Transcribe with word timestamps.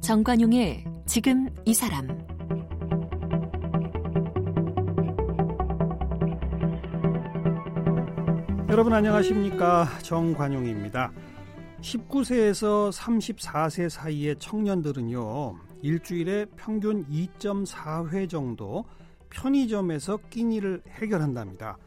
정관용의 0.00 0.84
지금 1.04 1.48
이 1.64 1.74
사람 1.74 2.06
여러분 8.68 8.92
안녕하십니까 8.92 9.88
정관용입니다. 10.02 11.10
19세에서 11.80 12.92
34세 12.92 13.88
사이의 13.88 14.36
청년들은요 14.38 15.65
일주일에 15.82 16.46
평균 16.56 17.04
2.4회 17.06 18.28
정도 18.28 18.84
편의점에서 19.30 20.18
끼니를 20.30 20.82
해결한답니다. 20.88 21.78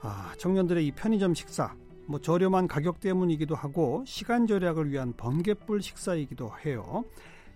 아, 0.00 0.32
청년들의 0.38 0.86
이 0.86 0.92
편의점 0.92 1.34
식사 1.34 1.74
뭐 2.06 2.20
저렴한 2.20 2.66
가격 2.66 3.00
때문이기도 3.00 3.54
하고 3.54 4.02
시간 4.06 4.46
절약을 4.46 4.90
위한 4.90 5.12
번개불 5.16 5.82
식사이기도 5.82 6.50
해요. 6.64 7.04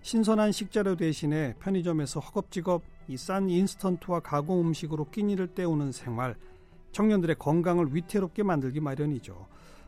신선한 0.01 0.51
식재료 0.51 0.95
대신에 0.95 1.55
편의점에서 1.59 2.19
허겁지겁 2.19 2.83
이 3.07 3.17
싼 3.17 3.49
인스턴트와 3.49 4.21
가공 4.21 4.61
음식으로 4.61 5.09
끼니를 5.11 5.47
때우는 5.47 5.91
생활, 5.91 6.35
청년들의 6.91 7.35
건강을 7.37 7.93
위태롭게 7.93 8.43
만들기 8.43 8.79
마련이죠. 8.79 9.47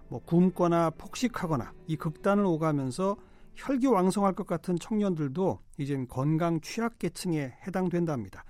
뭐 0.09 0.19
굶거나 0.23 0.91
폭식하거나 0.91 1.73
이 1.87 1.95
극단을 1.95 2.45
오가면서 2.45 3.15
혈기왕성할 3.57 4.33
것 4.33 4.47
같은 4.47 4.77
청년들도 4.79 5.59
이젠 5.77 6.07
건강 6.07 6.61
취약계층에 6.61 7.57
해당된답니다. 7.65 8.45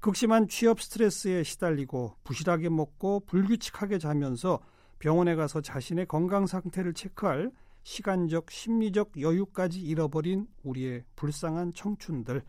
극심한 0.00 0.48
취업 0.48 0.80
스트레스에 0.80 1.42
시달리고 1.42 2.14
부실하게 2.24 2.68
먹고 2.68 3.20
불규칙하게 3.20 3.98
자면서 3.98 4.60
병원에 4.98 5.34
가서 5.34 5.60
자신의 5.60 6.06
건강 6.06 6.46
상태를 6.46 6.94
체크할 6.94 7.52
시간적, 7.82 8.50
심리적 8.50 9.20
여유까지 9.20 9.80
잃어버린 9.80 10.46
우리의 10.62 11.04
불쌍한 11.16 11.72
청춘들. 11.74 12.42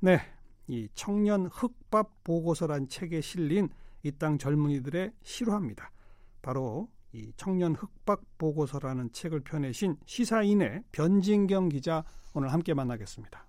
네, 0.00 0.20
이 0.66 0.88
청년 0.94 1.46
흑밥 1.46 2.24
보고서란 2.24 2.88
책에 2.88 3.20
실린 3.20 3.68
이 4.02 4.12
땅 4.12 4.38
젊은이들의 4.38 5.12
실화입니다. 5.22 5.90
바로 6.40 6.88
이 7.12 7.32
청년 7.36 7.74
흑박 7.74 8.22
보고서라는 8.38 9.12
책을 9.12 9.40
펴내신 9.40 9.96
시사인의 10.06 10.82
변진경 10.92 11.68
기자 11.68 12.04
오늘 12.34 12.52
함께 12.52 12.74
만나겠습니다. 12.74 13.46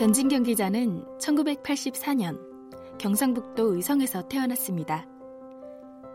변진경 0.00 0.44
기자는 0.44 1.04
1984년 1.18 2.40
경상북도 2.96 3.74
의성에서 3.74 4.28
태어났습니다. 4.28 5.06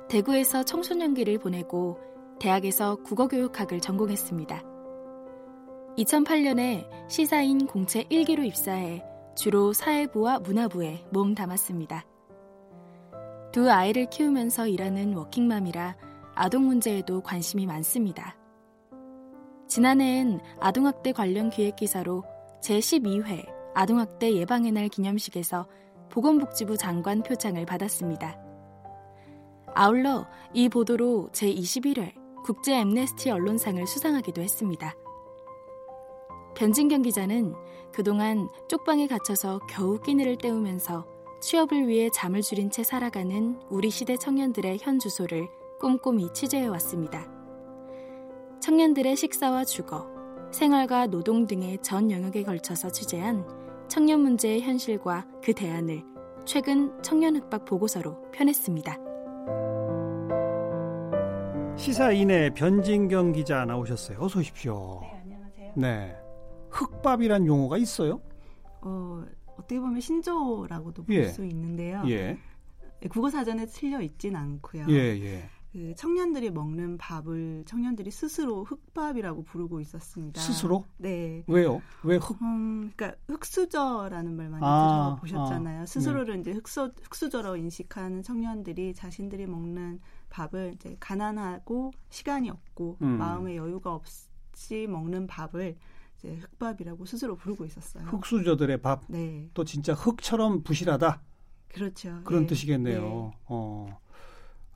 대구에서 0.10 0.64
청소년기를 0.64 1.38
보내고 1.38 2.00
대학에서 2.40 2.98
국어교육학을 2.98 3.80
전공했습니다. 3.80 4.64
2008년에 5.98 6.88
시사인 7.10 7.68
공채 7.68 8.04
1기로 8.04 8.46
입사해 8.46 9.04
주로 9.36 9.74
사회부와 9.74 10.40
문화부에 10.40 11.06
몸 11.12 11.36
담았습니다. 11.36 12.06
두 13.52 13.72
아이를 13.72 14.08
키우면서 14.10 14.68
일하는 14.68 15.14
워킹맘이라 15.16 15.96
아동 16.36 16.66
문제에도 16.66 17.22
관심이 17.22 17.66
많습니다. 17.66 18.36
지난해엔 19.68 20.42
아동학대 20.60 21.14
관련 21.14 21.50
기획기사로 21.50 22.24
제12회 22.62 23.46
아동학대 23.74 24.34
예방의 24.34 24.72
날 24.72 24.90
기념식에서 24.90 25.68
보건복지부 26.10 26.78
장관 26.78 27.24
표창을 27.24 27.66
받았습니다. 27.66 28.38
아울러 29.74 30.26
이 30.54 30.70
보도로 30.70 31.30
제21회 31.32 32.25
국제 32.46 32.76
엠네스티 32.76 33.32
언론상을 33.32 33.88
수상하기도 33.88 34.40
했습니다. 34.40 34.96
변진경 36.56 37.02
기자는 37.02 37.56
그동안 37.92 38.50
쪽방에 38.68 39.08
갇혀서 39.08 39.62
겨우 39.68 40.00
끼니를 40.00 40.38
때우면서 40.38 41.08
취업을 41.42 41.88
위해 41.88 42.12
잠을 42.14 42.44
줄인 42.44 42.70
채 42.70 42.84
살아가는 42.84 43.60
우리 43.72 43.90
시대 43.90 44.16
청년들의 44.16 44.78
현 44.80 45.00
주소를 45.00 45.48
꼼꼼히 45.80 46.32
취재해 46.34 46.68
왔습니다. 46.68 47.28
청년들의 48.62 49.16
식사와 49.16 49.66
주거, 49.66 50.08
생활과 50.52 51.08
노동 51.08 51.48
등의 51.48 51.80
전 51.82 52.12
영역에 52.12 52.44
걸쳐서 52.44 52.92
취재한 52.92 53.44
청년 53.88 54.20
문제의 54.20 54.62
현실과 54.62 55.26
그 55.44 55.52
대안을 55.54 56.04
최근 56.46 56.94
청년 57.02 57.38
흑박 57.38 57.66
보고서로 57.66 58.30
펴냈습니다. 58.34 59.15
시사인의 61.78 62.54
변진경 62.54 63.34
기자 63.34 63.66
나오셨어요. 63.66 64.20
어서 64.20 64.40
오십시오. 64.40 65.00
네, 65.02 65.22
안녕하세요. 65.24 65.74
네. 65.76 66.16
흑밥이란 66.70 67.46
용어가 67.46 67.78
있어요? 67.78 68.22
어, 68.82 69.24
어떻게 69.58 69.80
보면 69.80 70.00
신조라고도 70.00 71.04
볼수 71.04 71.44
예. 71.44 71.48
있는데요. 71.48 72.04
예. 72.08 72.38
국어 73.10 73.30
사전에 73.30 73.66
틀려 73.66 74.02
있진 74.02 74.36
않고요. 74.36 74.86
예, 74.90 74.96
예. 74.96 75.50
그 75.72 75.94
청년들이 75.96 76.52
먹는 76.52 76.98
밥을 76.98 77.66
청년들이 77.68 78.10
스스로 78.10 78.64
흑밥이라고 78.64 79.44
부르고 79.44 79.82
있었습니다. 79.82 80.40
스스로? 80.40 80.86
네. 80.98 81.44
왜요? 81.48 81.82
왜 82.04 82.16
흑? 82.16 82.42
음, 82.42 82.94
그러니까 82.96 83.20
흑수저라는 83.28 84.38
말 84.38 84.50
많이 84.50 84.64
아, 84.66 85.18
들어보셨잖아요. 85.20 85.82
아, 85.82 85.86
스스로를 85.86 86.40
이제 86.40 86.54
흑수, 86.54 86.94
흑수저로 87.04 87.58
인식하는 87.58 88.24
청년들이 88.24 88.94
자신들이 88.94 89.46
먹는 89.48 90.00
밥을 90.36 90.74
이제 90.76 90.98
가난하고 91.00 91.92
시간이 92.10 92.50
없고 92.50 92.98
음. 93.02 93.18
마음의 93.18 93.56
여유가 93.56 93.94
없이 93.94 94.86
먹는 94.88 95.28
밥을 95.28 95.78
이제 96.18 96.36
흑밥이라고 96.36 97.06
스스로 97.06 97.38
부르고 97.38 97.66
있었어요. 97.66 98.04
흑수저들의 98.06 98.82
밥. 98.82 99.04
네, 99.08 99.50
또 99.54 99.64
진짜 99.64 99.94
흑처럼 99.94 100.64
부실하다. 100.64 101.22
그렇죠. 101.70 102.22
그런 102.26 102.44
네. 102.44 102.48
뜻이겠네요. 102.48 103.02
네. 103.02 103.34
어. 103.46 104.00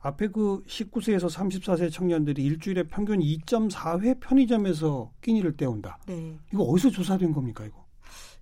앞에 0.02 0.28
그 0.28 0.62
19세에서 0.66 1.28
34세 1.28 1.92
청년들이 1.92 2.42
일주일에 2.42 2.84
평균 2.84 3.20
2.4회 3.20 4.18
편의점에서 4.18 5.12
끼니를 5.20 5.58
때운다. 5.58 5.98
네. 6.06 6.38
이거 6.54 6.62
어디서 6.62 6.88
조사된 6.88 7.32
겁니까, 7.32 7.66
이거? 7.66 7.84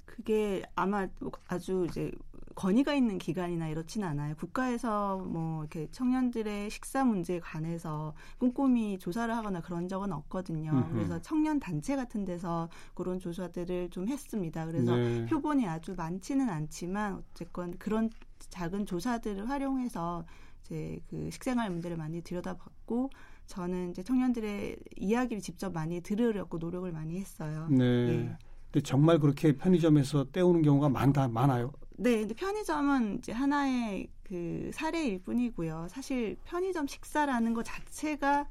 그게 0.05 0.63
아마 0.77 1.09
아주 1.49 1.85
이제 1.89 2.13
권위가 2.59 2.93
있는 2.93 3.19
기관이나 3.19 3.69
이렇지는 3.69 4.09
않아요. 4.09 4.35
국가에서 4.35 5.19
뭐 5.19 5.63
이렇게 5.63 5.87
청년들의 5.93 6.71
식사 6.71 7.05
문제에 7.05 7.39
관해서 7.39 8.15
꼼꼼히 8.39 8.99
조사를 8.99 9.33
하거나 9.33 9.61
그런 9.61 9.87
적은 9.87 10.13
없거든요. 10.13 10.73
음흠. 10.73 10.93
그래서 10.93 11.23
청년 11.23 11.61
단체 11.61 11.95
같은 11.95 12.25
데서 12.25 12.69
그런 12.95 13.21
조사들을 13.21 13.91
좀 13.91 14.09
했습니다. 14.09 14.67
그래서 14.67 14.97
네. 14.97 15.27
표본이 15.27 15.69
아주 15.69 15.95
많지는 15.97 16.49
않지만 16.49 17.23
어쨌건 17.31 17.79
그런 17.79 18.11
작은 18.41 18.87
조사들을 18.87 19.49
활용해서 19.49 20.27
이제 20.63 20.99
그 21.09 21.31
식생활 21.31 21.71
문제를 21.71 21.97
많이 21.97 22.23
들여다봤고 22.23 23.11
저는 23.47 23.93
이제 23.93 24.03
청년들의 24.03 24.79
이야기를 24.97 25.43
직접 25.43 25.73
많이 25.73 26.01
들으려고 26.01 26.59
노력을 26.59 26.91
많이 26.91 27.21
했어요. 27.21 27.69
네. 27.71 27.85
예. 27.85 28.37
근데 28.73 28.83
정말 28.83 29.21
그렇게 29.21 29.57
편의점에서 29.57 30.33
때우는 30.33 30.63
경우가 30.63 30.89
많다, 30.89 31.29
많아요. 31.29 31.73
네, 32.01 32.21
근데 32.21 32.35
편의점은 32.35 33.19
이제 33.19 33.33
하나의 33.33 34.09
그 34.23 34.71
사례일 34.73 35.19
뿐이고요. 35.25 35.89
사실 35.91 36.37
편의점 36.45 36.87
식사라는 36.87 37.55
것 37.55 37.65
자체가 37.65 38.47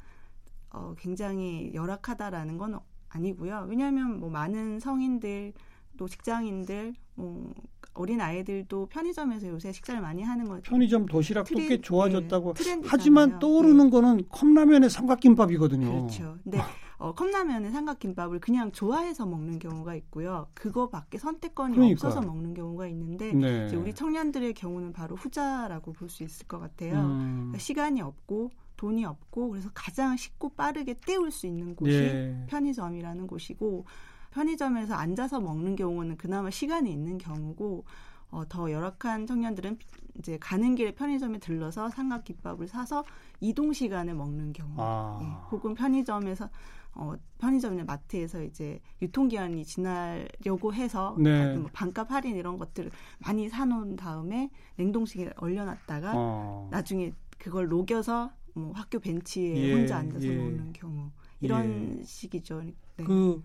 어, 0.72 0.94
굉장히 1.00 1.72
열악하다라는 1.74 2.58
건 2.58 2.80
아니고요. 3.08 3.68
왜냐하면 3.70 4.20
뭐 4.20 4.30
많은 4.30 4.82
성인들 4.82 5.54
또 5.98 6.10
직장인들 6.10 6.94
뭐 7.16 7.54
어린 7.94 8.20
아이들도 8.20 8.88
편의점에서 8.88 9.48
요새 9.48 9.72
식사를 9.72 10.00
많이 10.02 10.22
하는 10.24 10.48
거죠. 10.50 10.70
편의점 10.70 11.06
도시락도 11.06 11.48
트렌- 11.56 11.70
꽤 11.70 11.82
좋아졌다고. 11.82 12.54
네. 12.54 12.82
하지만 12.86 13.40
떠오르는 13.40 13.90
거는 13.90 14.28
컵라면의 14.28 14.90
삼각김밥이거든요. 14.90 15.90
그렇죠. 15.90 16.38
근데 16.44 16.60
어, 17.00 17.14
컵라면은 17.14 17.72
삼각김밥을 17.72 18.40
그냥 18.40 18.72
좋아해서 18.72 19.26
먹는 19.28 19.60
경우가 19.60 19.94
있고요. 19.96 20.48
그거밖에 20.56 21.20
선택권이 21.20 21.76
그러니까요. 21.76 21.94
없어서 21.94 22.22
먹는 22.26 22.56
경우가 22.56 22.88
있는데 22.88 23.34
네. 23.34 23.76
우리 23.76 23.94
청년들의 23.94 24.54
경우는 24.56 24.94
바로 24.94 25.16
후자라고 25.16 25.94
볼 25.94 26.10
수 26.10 26.24
있을 26.24 26.48
것 26.48 26.58
같아요. 26.60 27.00
음, 27.02 27.36
그러니까 27.38 27.58
시간이 27.60 28.02
없고 28.02 28.50
돈이 28.78 29.06
없고 29.06 29.50
그래서 29.50 29.70
가장 29.74 30.16
쉽고 30.18 30.50
빠르게 30.50 30.96
때울 31.06 31.30
수 31.32 31.46
있는 31.48 31.76
곳이 31.76 31.92
예. 31.92 32.46
편의점이라는 32.48 33.28
곳이고 33.28 33.86
편의점에서 34.32 34.94
앉아서 34.96 35.40
먹는 35.42 35.76
경우는 35.76 36.18
그나마 36.18 36.50
시간이 36.50 36.92
있는 36.92 37.18
경우고 37.18 37.86
어, 38.30 38.44
더 38.50 38.72
열악한 38.72 39.26
청년들은 39.28 39.78
이제 40.20 40.38
가는 40.40 40.76
길에 40.76 40.94
편의점에 40.94 41.40
들러서 41.40 41.90
삼각김밥을 41.90 42.68
사서 42.68 43.04
이동 43.40 43.72
시간에 43.72 44.14
먹는 44.14 44.52
경우, 44.54 44.74
아. 44.78 45.20
예, 45.22 45.26
혹은 45.52 45.74
편의점에서 45.76 46.50
어, 46.98 47.16
편의점이나 47.38 47.84
마트에서 47.86 48.44
이제 48.44 48.80
유통기한이 49.02 49.64
지나려고 49.64 50.74
해서 50.74 51.16
네. 51.20 51.56
뭐 51.56 51.70
반값 51.72 52.12
할인 52.12 52.36
이런 52.36 52.58
것들을 52.58 52.90
많이 53.20 53.50
사놓은 53.50 53.96
다음에 53.96 54.50
냉동실에 54.78 55.34
얼려놨다가 55.38 56.14
어. 56.16 56.68
나중에 56.72 57.14
그걸 57.38 57.68
녹여서 57.68 58.32
뭐 58.54 58.72
학교 58.74 59.00
벤치에 59.00 59.56
예, 59.56 59.74
혼자 59.74 59.98
앉아서 59.98 60.26
예. 60.26 60.36
먹는 60.36 60.74
경우 60.74 61.12
이런 61.40 62.02
식이죠. 62.04 62.64
네. 62.98 63.04
그 63.04 63.44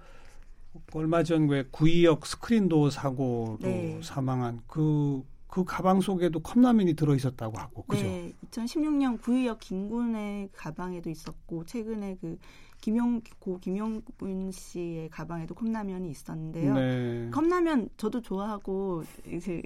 얼마 0.95 1.23
전왜 1.23 1.67
구이역 1.71 2.25
스크린도 2.25 2.89
사고로 2.89 3.59
네. 3.61 4.01
사망한 4.03 4.63
그, 4.67 5.23
그 5.47 5.65
가방 5.65 6.01
속에도 6.01 6.41
컵라면이 6.41 6.95
들어 6.95 7.15
있었다고 7.15 7.59
하고, 7.59 7.83
그죠? 7.83 8.03
네, 8.03 8.33
2016년 8.51 9.21
구의역 9.21 9.61
김군의 9.61 10.49
가방에도 10.55 11.11
있었고 11.11 11.67
최근에 11.67 12.17
그 12.23 12.39
김용 12.83 13.23
고 13.39 13.59
김용군 13.61 14.51
씨의 14.51 15.09
가방에도 15.09 15.55
컵라면이 15.55 16.11
있었는데요. 16.11 16.75
네. 16.75 17.31
컵라면 17.31 17.89
저도 17.97 18.21
좋아하고 18.21 19.05
이제 19.33 19.63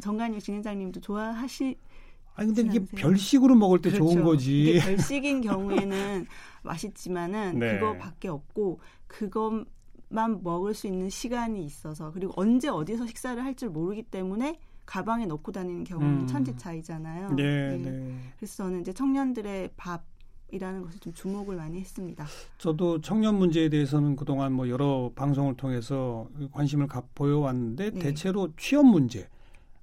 정관유 0.00 0.38
진행자님도 0.38 1.00
좋아하시 1.00 1.76
아니, 2.34 2.46
근데 2.48 2.62
이게 2.62 2.78
않으세요? 2.78 2.96
별식으로 3.00 3.54
먹을 3.56 3.80
때 3.80 3.90
좋은 3.90 4.16
그렇죠. 4.16 4.24
거지. 4.24 4.62
이게 4.70 4.78
별식인 4.84 5.40
경우에는 5.40 6.26
맛있지만은 6.62 7.58
네. 7.58 7.78
그거밖에 7.78 8.28
없고 8.28 8.80
그것만 9.06 10.42
먹을 10.42 10.74
수 10.74 10.86
있는 10.86 11.08
시간이 11.08 11.64
있어서 11.64 12.12
그리고 12.12 12.32
언제 12.36 12.68
어디서 12.68 13.06
식사를 13.06 13.42
할 13.42 13.54
줄 13.56 13.70
모르기 13.70 14.02
때문에 14.02 14.60
가방에 14.84 15.24
넣고 15.26 15.52
다니는 15.52 15.84
경우는 15.84 16.20
음. 16.22 16.26
천지 16.26 16.54
차이잖아요. 16.56 17.30
네, 17.34 17.76
네. 17.78 17.90
네. 17.90 18.14
그래서 18.36 18.64
저는 18.64 18.80
이제 18.82 18.92
청년들의 18.92 19.70
밥 19.76 20.04
이라는 20.52 20.82
것을 20.82 21.00
좀 21.00 21.12
주목을 21.14 21.56
많이 21.56 21.80
했습니다. 21.80 22.26
저도 22.58 23.00
청년 23.00 23.36
문제에 23.36 23.68
대해서는 23.70 24.16
그동안 24.16 24.52
뭐 24.52 24.68
여러 24.68 25.10
방송을 25.14 25.56
통해서 25.56 26.28
관심을 26.52 26.86
가, 26.86 27.02
보여 27.14 27.38
왔는데 27.38 27.90
네. 27.90 27.98
대체로 27.98 28.50
취업 28.58 28.84
문제, 28.84 29.28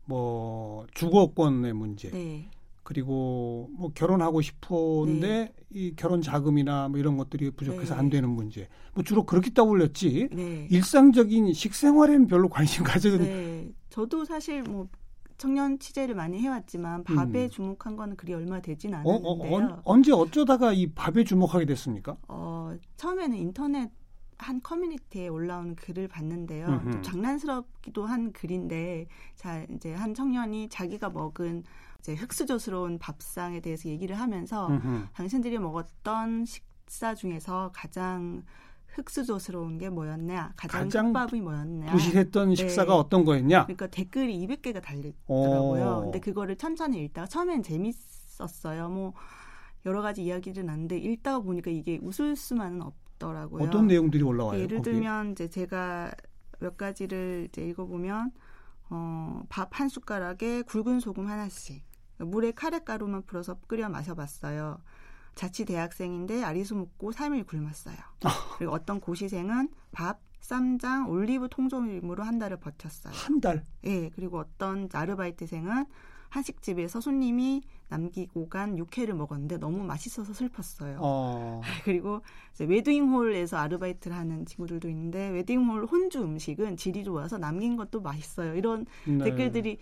뭐 0.06 0.86
주거권의 0.94 1.74
문제, 1.74 2.12
네. 2.12 2.50
그리고 2.84 3.70
뭐 3.74 3.92
결혼하고 3.94 4.42
싶은데 4.42 5.54
이 5.72 5.94
결혼 5.96 6.22
자금이나 6.22 6.88
뭐 6.88 7.00
이런 7.00 7.18
것들이 7.18 7.52
부족해서 7.52 7.96
네. 7.96 8.00
안 8.00 8.10
되는 8.10 8.30
문제. 8.30 8.68
뭐 8.94 9.04
주로 9.04 9.26
그렇게 9.26 9.52
떠올렸지. 9.54 10.30
네. 10.32 10.68
일상적인 10.70 11.54
식생활에는 11.54 12.28
별로 12.28 12.48
관심 12.48 12.84
가지는 12.84 13.20
네. 13.20 13.72
저도 13.90 14.26
사실 14.26 14.64
뭐 14.64 14.88
청년 15.40 15.80
취재를 15.80 16.16
많이 16.16 16.38
해왔지만 16.40 17.06
밥에 17.06 17.46
음. 17.46 17.50
주목한 17.50 17.96
거는 17.96 18.18
그리 18.18 18.34
얼마 18.34 18.62
되진 18.62 18.94
어, 18.94 18.98
어, 18.98 19.00
않았는데요. 19.00 19.56
언, 19.56 19.82
언제 19.86 20.12
어쩌다가 20.12 20.74
이 20.74 20.88
밥에 20.94 21.24
주목하게 21.24 21.66
됐습니까? 21.66 22.18
어, 22.28 22.76
처음에는 22.98 23.36
인터넷 23.38 23.90
한 24.38 24.62
커뮤니티에 24.62 25.28
올라오는 25.30 25.76
글을 25.76 26.08
봤는데요. 26.08 26.68
음흠. 26.68 26.92
좀 26.92 27.02
장난스럽기도 27.02 28.06
한 28.06 28.32
글인데, 28.32 29.08
자, 29.36 29.66
이제 29.70 29.94
한 29.94 30.14
청년이 30.14 30.70
자기가 30.70 31.10
먹은 31.10 31.64
이제 32.00 32.16
흑수저스러운 32.16 33.00
밥상에 33.00 33.60
대해서 33.60 33.90
얘기를 33.90 34.18
하면서 34.18 34.68
음흠. 34.68 35.08
당신들이 35.14 35.58
먹었던 35.58 36.46
식사 36.46 37.16
중에서 37.16 37.72
가장 37.74 38.44
흑수저스러운 39.00 39.78
게 39.78 39.90
뭐였냐, 39.90 40.54
가장, 40.56 40.84
가장 40.86 41.14
떡밥이 41.14 41.42
뭐였냐. 41.42 41.92
부실했던 41.92 42.50
네. 42.50 42.56
식사가 42.56 42.96
어떤 42.96 43.24
거였냐? 43.26 43.64
그러니까 43.66 43.88
댓글이 43.88 44.46
200개가 44.48 44.82
달리더라고요. 44.82 45.98
오. 45.98 46.02
근데 46.04 46.20
그거를 46.20 46.56
천천히 46.58 47.04
읽다가 47.06 47.28
처음엔 47.28 47.64
재밌었어요. 47.64 48.90
뭐 48.90 49.14
여러 49.86 50.02
가지 50.02 50.24
이야기를 50.24 50.66
나는데 50.66 50.98
읽다가 50.98 51.40
보니까 51.40 51.72
이게 51.72 52.00
웃을 52.02 52.36
수만은 52.36 52.82
없더라고요. 52.82 53.64
어떤 53.64 53.88
내용들이 53.88 54.24
올라와요? 54.24 54.60
예를 54.60 54.78
거기에? 54.80 54.94
들면 54.94 55.32
이제 55.32 55.48
제가 55.50 56.12
몇 56.60 56.78
가지를 56.78 57.48
이제 57.50 57.62
읽어보면 57.66 58.32
어, 58.92 59.44
밥 59.50 59.70
한 59.80 59.88
숟가락에 59.88 60.64
굵은 60.64 61.00
소금 61.00 61.28
하나씩 61.28 61.84
물에 62.18 62.52
카레가루만 62.52 63.24
풀어서 63.26 63.56
끓여 63.68 63.88
마셔봤어요. 63.88 64.80
자취 65.40 65.64
대학생인데 65.64 66.44
아리수 66.44 66.76
먹고 66.76 67.12
3일 67.12 67.48
굶었어요. 67.48 67.96
그리고 68.58 68.74
어떤 68.74 69.00
고시생은 69.00 69.70
밥, 69.94 70.20
쌈장, 70.42 71.10
올리브 71.10 71.48
통조림으로 71.48 72.24
한 72.24 72.40
달을 72.40 72.58
버텼어요. 72.58 73.14
한 73.16 73.40
달. 73.40 73.64
예, 73.86 74.10
그리고 74.10 74.40
어떤 74.40 74.90
아르바이트생은 74.92 75.86
한식집에서 76.28 77.00
손님이 77.00 77.62
남기고 77.88 78.50
간 78.50 78.78
육회를 78.78 79.14
먹었는데 79.14 79.60
너무 79.60 79.82
맛있어서 79.86 80.34
슬펐어요. 80.34 80.98
어. 81.00 81.62
그리고 81.86 82.20
이제 82.54 82.66
웨딩홀에서 82.66 83.56
아르바이트를 83.56 84.18
하는 84.18 84.46
친구들도 84.46 84.90
있는데 84.90 85.30
웨딩홀 85.30 85.86
혼주 85.86 86.22
음식은 86.22 86.76
질이 86.76 87.06
좋아서 87.06 87.38
남긴 87.38 87.78
것도 87.78 88.02
맛있어요. 88.02 88.56
이런 88.56 88.86
네. 89.08 89.24
댓글들이 89.24 89.78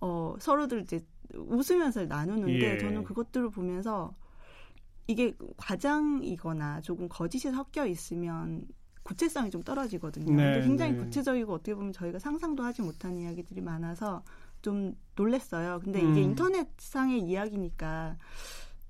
어, 0.00 0.34
서로들 0.38 0.80
이제 0.80 1.00
웃으면서 1.34 2.06
나누는데 2.06 2.74
예. 2.74 2.78
저는 2.78 3.04
그것들을 3.04 3.50
보면서 3.50 4.14
이게 5.06 5.34
과장이거나 5.56 6.80
조금 6.80 7.08
거짓이 7.08 7.52
섞여 7.52 7.86
있으면 7.86 8.66
구체성이 9.02 9.50
좀 9.50 9.62
떨어지거든요. 9.62 10.34
네, 10.34 10.62
굉장히 10.62 10.92
네. 10.92 10.98
구체적이고 10.98 11.52
어떻게 11.52 11.74
보면 11.74 11.92
저희가 11.92 12.18
상상도 12.18 12.62
하지 12.62 12.82
못한 12.82 13.16
이야기들이 13.18 13.60
많아서 13.60 14.22
좀 14.62 14.96
놀랬어요. 15.14 15.80
근데 15.84 16.02
음. 16.02 16.10
이게 16.10 16.22
인터넷상의 16.22 17.20
이야기니까 17.20 18.16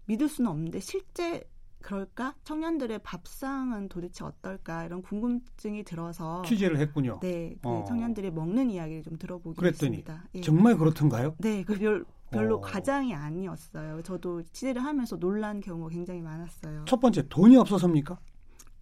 믿을 0.07 0.29
수는 0.29 0.51
없는데 0.51 0.79
실제 0.81 1.43
그럴까? 1.85 2.35
청년들의 2.45 3.01
밥상은 3.01 3.89
도대체 3.89 4.25
어떨까? 4.25 4.85
이런 4.87 5.03
궁금증이 5.03 5.85
들어서 5.85 6.43
취재를 6.43 6.79
했군요. 6.79 7.19
네, 7.21 7.57
그 7.63 7.69
어. 7.69 7.85
청년들의 7.87 8.31
먹는 8.33 8.71
이야기를 8.71 9.03
좀 9.03 9.19
들어보기로 9.19 9.61
그랬더니 9.61 9.99
했습니다. 9.99 10.25
예. 10.35 10.41
정말 10.41 10.79
그렇던가요? 10.79 11.35
네, 11.39 11.63
그 11.63 11.75
별, 11.79 12.07
별로 12.35 12.57
어. 12.57 12.61
과장이 12.61 13.15
아니었어요. 13.15 14.03
저도 14.03 14.43
취재를 14.53 14.85
하면서 14.85 15.17
놀란 15.17 15.61
경우가 15.61 15.91
굉장히 15.91 16.21
많았어요. 16.21 16.85
첫 16.87 17.01
번째 17.01 17.29
돈이 17.29 17.57
없어서입니까? 17.57 18.19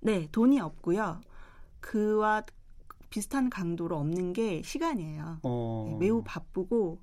네, 0.00 0.28
돈이 0.32 0.60
없고요. 0.60 1.20
그와 1.81 2.43
비슷한 3.10 3.50
강도로 3.50 3.99
없는 3.99 4.32
게 4.32 4.62
시간이에요. 4.62 5.40
어. 5.43 5.87
네, 5.88 5.96
매우 5.99 6.22
바쁘고 6.25 6.99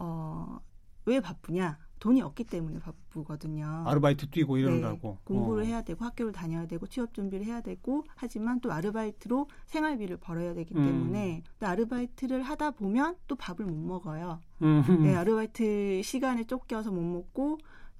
어, 0.00 0.58
왜 1.06 1.20
바쁘냐? 1.20 1.78
돈이 2.00 2.22
없기 2.22 2.44
때문에 2.44 2.80
바쁘거든요. 2.80 3.84
아르바이트 3.86 4.30
뛰고 4.30 4.56
네, 4.56 4.62
이러느라고. 4.62 5.18
공부를 5.24 5.64
어. 5.64 5.66
해야 5.66 5.82
되고 5.82 6.04
학교를 6.04 6.32
다녀야 6.32 6.66
되고 6.66 6.86
취업 6.86 7.14
준비를 7.14 7.46
해야 7.46 7.60
되고 7.60 8.04
하지만 8.16 8.60
또 8.60 8.72
아르바이트로 8.72 9.48
생활비를 9.66 10.16
벌어야 10.16 10.54
되기 10.54 10.74
음. 10.74 10.84
때문에 10.84 11.42
또 11.58 11.66
아르바이트를 11.66 12.42
하다 12.42 12.72
보면 12.72 13.16
또 13.28 13.36
밥을 13.36 13.66
못 13.66 13.76
먹어요. 13.76 14.40
음. 14.62 14.82
네, 15.02 15.14
아르바이트 15.14 16.00
시간에 16.02 16.44
쫓겨서 16.44 16.90
못 16.90 17.02
먹고 17.02 17.58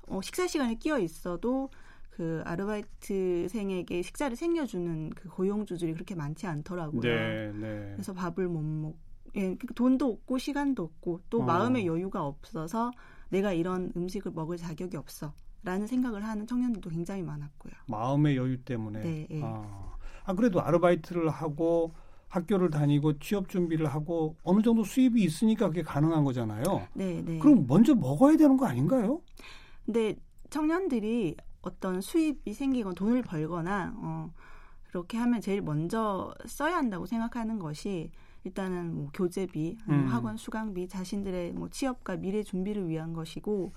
어, 0.09 0.21
식사 0.23 0.47
시간에 0.47 0.75
끼어 0.75 0.99
있어도 0.99 1.69
그 2.09 2.43
아르바이트생에게 2.45 4.03
식사를 4.03 4.35
챙겨주는 4.35 5.11
그 5.11 5.29
고용주들이 5.29 5.93
그렇게 5.93 6.15
많지 6.15 6.47
않더라고요. 6.47 7.03
네, 7.03 7.53
네. 7.53 7.93
그래서 7.93 8.13
밥을 8.15 8.49
못 8.49 8.63
먹. 8.63 8.97
예, 9.37 9.55
그 9.55 9.73
돈도 9.75 10.09
없고 10.09 10.39
시간도 10.39 10.83
없고 10.83 11.21
또 11.31 11.43
어. 11.43 11.45
마음의 11.45 11.87
여유가 11.87 12.27
없어서 12.27 12.91
내가 13.31 13.53
이런 13.53 13.93
음식을 13.97 14.33
먹을 14.33 14.57
자격이 14.57 14.97
없어 14.97 15.33
라는 15.63 15.87
생각을 15.87 16.25
하는 16.25 16.47
청년들도 16.47 16.91
굉장히 16.91 17.23
많았고요. 17.23 17.73
마음의 17.87 18.37
여유 18.37 18.63
때문에. 18.63 19.01
네, 19.01 19.27
예. 19.31 19.41
아. 19.43 19.97
아, 20.25 20.35
그래도 20.35 20.61
아르바이트를 20.61 21.29
하고 21.29 21.93
학교를 22.29 22.71
다니고 22.71 23.19
취업 23.19 23.49
준비를 23.49 23.87
하고 23.87 24.37
어느 24.45 24.63
정도 24.63 24.85
수입이 24.85 25.23
있으니까 25.23 25.69
그게 25.69 25.83
가능한 25.83 26.25
거잖아요. 26.25 26.87
네, 26.95 27.23
네. 27.23 27.39
그럼 27.39 27.67
먼저 27.67 27.95
먹어야 27.95 28.37
되는 28.37 28.57
거 28.57 28.67
아닌가요? 28.67 29.21
근데 29.85 30.15
청년들이 30.49 31.37
어떤 31.63 32.01
수입이 32.01 32.53
생기거나 32.53 32.95
돈을 32.95 33.23
벌거나 33.23 33.93
어, 33.97 34.33
그렇게 34.89 35.19
하면 35.19 35.41
제일 35.41 35.61
먼저 35.61 36.33
써야 36.47 36.77
한다고 36.77 37.07
생각하는 37.07 37.59
것이 37.59 38.11
일단은 38.45 38.95
뭐 38.95 39.11
교재비, 39.13 39.77
음. 39.89 40.07
학원 40.07 40.37
수강비, 40.37 40.89
자신들의 40.89 41.53
뭐 41.53 41.69
취업과 41.69 42.17
미래 42.17 42.43
준비를 42.43 42.89
위한 42.89 43.13
것이고 43.13 43.73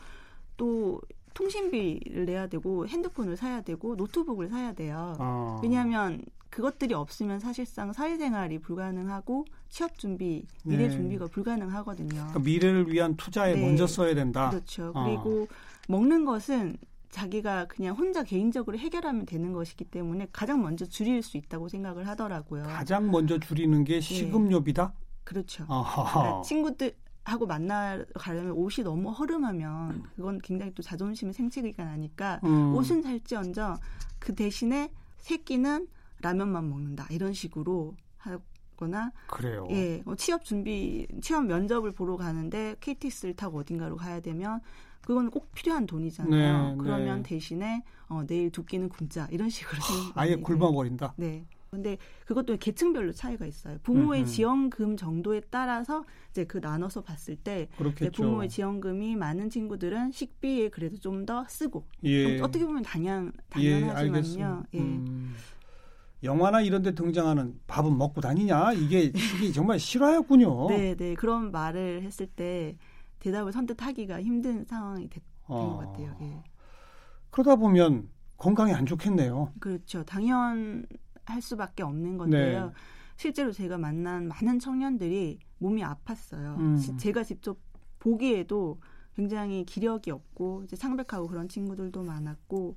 또 0.57 1.01
통신비를 1.33 2.25
내야 2.25 2.47
되고 2.47 2.87
핸드폰을 2.87 3.35
사야 3.35 3.61
되고 3.61 3.95
노트북을 3.95 4.49
사야 4.49 4.73
돼요. 4.73 5.15
아. 5.19 5.59
왜냐하면 5.63 6.23
그것들이 6.49 6.93
없으면 6.93 7.39
사실상 7.39 7.91
사회생활이 7.93 8.59
불가능하고 8.59 9.45
취업 9.69 9.97
준비, 9.97 10.45
미래 10.63 10.87
네. 10.87 10.89
준비가 10.91 11.25
불가능하거든요. 11.25 12.09
그러니까 12.09 12.39
미래를 12.39 12.91
위한 12.91 13.15
투자에 13.15 13.55
네. 13.55 13.61
먼저 13.61 13.87
써야 13.87 14.13
된다. 14.13 14.51
그렇죠. 14.51 14.91
어. 14.93 15.03
그리고 15.03 15.47
먹는 15.87 16.25
것은 16.25 16.77
자기가 17.13 17.65
그냥 17.65 17.95
혼자 17.95 18.23
개인적으로 18.23 18.75
해결하면 18.79 19.27
되는 19.27 19.53
것이기 19.53 19.85
때문에 19.85 20.27
가장 20.31 20.63
먼저 20.63 20.83
줄일 20.83 21.21
수 21.21 21.37
있다고 21.37 21.69
생각을 21.69 22.07
하더라고요. 22.07 22.63
가장 22.63 23.11
먼저 23.11 23.37
줄이는 23.37 23.83
게 23.83 23.99
식음료비다. 24.01 24.93
그렇죠. 25.23 25.65
그러니까 25.67 26.41
친구들 26.43 26.95
하고 27.23 27.45
만나러 27.45 28.03
가려면 28.15 28.53
옷이 28.53 28.83
너무 28.83 29.11
허름하면 29.11 30.03
그건 30.15 30.39
굉장히 30.39 30.73
또 30.73 30.81
자존심의 30.81 31.35
생치기가 31.35 31.85
나니까 31.85 32.41
음. 32.43 32.73
옷은 32.73 33.03
살지언정 33.03 33.77
그 34.17 34.33
대신에 34.33 34.89
새끼는 35.19 35.87
라면만 36.19 36.67
먹는다 36.67 37.05
이런 37.11 37.33
식으로 37.33 37.95
하거나 38.17 39.11
그래요. 39.27 39.67
예, 39.69 40.01
뭐 40.03 40.15
취업 40.15 40.43
준비 40.43 41.07
취업 41.21 41.45
면접을 41.45 41.91
보러 41.91 42.17
가는데 42.17 42.75
KTX를 42.79 43.35
타고 43.35 43.59
어딘가로 43.59 43.97
가야 43.97 44.19
되면 44.19 44.61
그건 45.05 45.29
꼭 45.29 45.51
필요한 45.53 45.85
돈이잖아요. 45.85 46.69
네, 46.71 46.75
그러면 46.77 47.23
네. 47.23 47.29
대신에 47.29 47.83
어, 48.07 48.23
내일 48.25 48.49
두 48.51 48.65
끼는 48.65 48.89
굶자 48.89 49.27
이런 49.31 49.49
식으로 49.49 49.79
아예 50.15 50.35
굶어버린다. 50.35 51.13
네. 51.17 51.45
근데 51.69 51.97
그것도 52.27 52.57
계층별로 52.57 53.13
차이가 53.13 53.47
있어요. 53.47 53.79
부모의 53.81 54.21
음흠. 54.21 54.29
지원금 54.29 54.95
정도에 54.95 55.41
따라서 55.49 56.05
이제 56.29 56.45
그 56.45 56.59
나눠서 56.59 57.01
봤을 57.01 57.35
때 57.35 57.67
부모의 58.13 58.47
지원금이 58.49 59.15
많은 59.15 59.49
친구들은 59.49 60.11
식비에 60.11 60.69
그래도 60.69 60.97
좀 60.97 61.25
더 61.25 61.45
쓰고 61.47 61.83
예. 62.03 62.39
어떻게 62.41 62.63
보면 62.65 62.83
당연 62.83 63.31
예, 63.57 63.79
당연하지만요. 63.79 64.63
예, 64.73 64.79
음. 64.79 65.33
영화나 66.23 66.61
이런 66.61 66.81
데 66.83 66.93
등장하는 66.93 67.59
밥은 67.65 67.97
먹고 67.97 68.21
다니냐 68.21 68.73
이게 68.73 69.03
이게 69.05 69.51
정말 69.51 69.79
실화였군요. 69.79 70.67
네, 70.69 70.95
네. 70.95 71.15
그런 71.15 71.51
말을 71.51 72.03
했을 72.03 72.27
때 72.27 72.77
대답을 73.23 73.53
선뜻 73.53 73.81
하기가 73.81 74.21
힘든 74.21 74.65
상황이 74.65 75.07
됐, 75.07 75.23
된것 75.47 75.81
아. 75.81 75.85
같아요. 75.85 76.15
예. 76.21 76.43
그러다 77.29 77.55
보면 77.55 78.09
건강이 78.37 78.73
안 78.73 78.85
좋겠네요. 78.85 79.53
그렇죠. 79.59 80.03
당연할 80.03 80.85
수밖에 81.41 81.83
없는 81.83 82.17
건데요. 82.17 82.67
네. 82.67 82.73
실제로 83.15 83.53
제가 83.53 83.77
만난 83.77 84.27
많은 84.27 84.59
청년들이 84.59 85.39
몸이 85.59 85.81
아팠어요. 85.83 86.57
음. 86.59 86.97
제가 86.97 87.23
직접 87.23 87.57
보기에도 87.99 88.81
굉장히 89.15 89.63
기력이 89.63 90.11
없고 90.11 90.63
이제 90.65 90.75
창백하고 90.75 91.27
그런 91.27 91.47
친구들도 91.47 92.03
많았고 92.03 92.75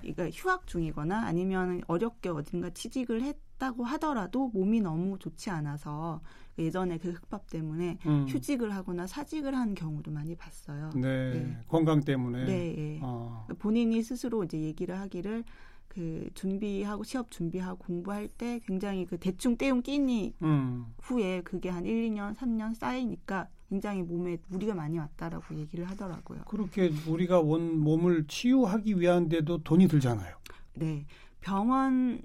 그러니까 0.00 0.28
휴학 0.30 0.66
중이거나 0.66 1.24
아니면 1.24 1.80
어렵게 1.86 2.28
어딘가 2.28 2.68
취직을 2.68 3.22
했다고 3.22 3.84
하더라도 3.84 4.48
몸이 4.52 4.82
너무 4.82 5.18
좋지 5.18 5.48
않아서 5.48 6.20
예전에 6.58 6.98
그 6.98 7.10
흑밥 7.10 7.50
때문에 7.50 7.98
음. 8.06 8.26
휴직을 8.28 8.74
하거나 8.74 9.06
사직을 9.06 9.54
한 9.54 9.74
경우도 9.74 10.10
많이 10.10 10.34
봤어요. 10.34 10.90
네, 10.94 11.32
네. 11.34 11.58
건강 11.68 12.00
때문에. 12.00 12.44
네, 12.44 12.74
네. 12.74 13.00
어. 13.02 13.46
본인이 13.58 14.02
스스로 14.02 14.44
이제 14.44 14.58
얘기를 14.60 14.98
하기를 14.98 15.44
그 15.88 16.28
준비하고 16.34 17.04
취업 17.04 17.30
준비하고 17.30 17.78
공부할 17.78 18.28
때 18.28 18.60
굉장히 18.66 19.06
그 19.06 19.18
대충 19.18 19.56
떼용 19.56 19.82
끼니 19.82 20.34
음. 20.42 20.86
후에 21.00 21.42
그게 21.42 21.68
한 21.68 21.86
1, 21.86 22.10
2년, 22.10 22.34
3년 22.34 22.74
쌓이니까 22.74 23.48
굉장히 23.68 24.02
몸에 24.02 24.38
무리가 24.48 24.74
많이 24.74 24.98
왔다라고 24.98 25.54
얘기를 25.56 25.84
하더라고요. 25.86 26.42
그렇게 26.46 26.92
우리가 27.08 27.40
원 27.40 27.78
몸을 27.78 28.26
치유하기 28.26 29.00
위한데도 29.00 29.62
돈이 29.64 29.88
들잖아요. 29.88 30.36
네. 30.74 31.06
병원을 31.40 32.20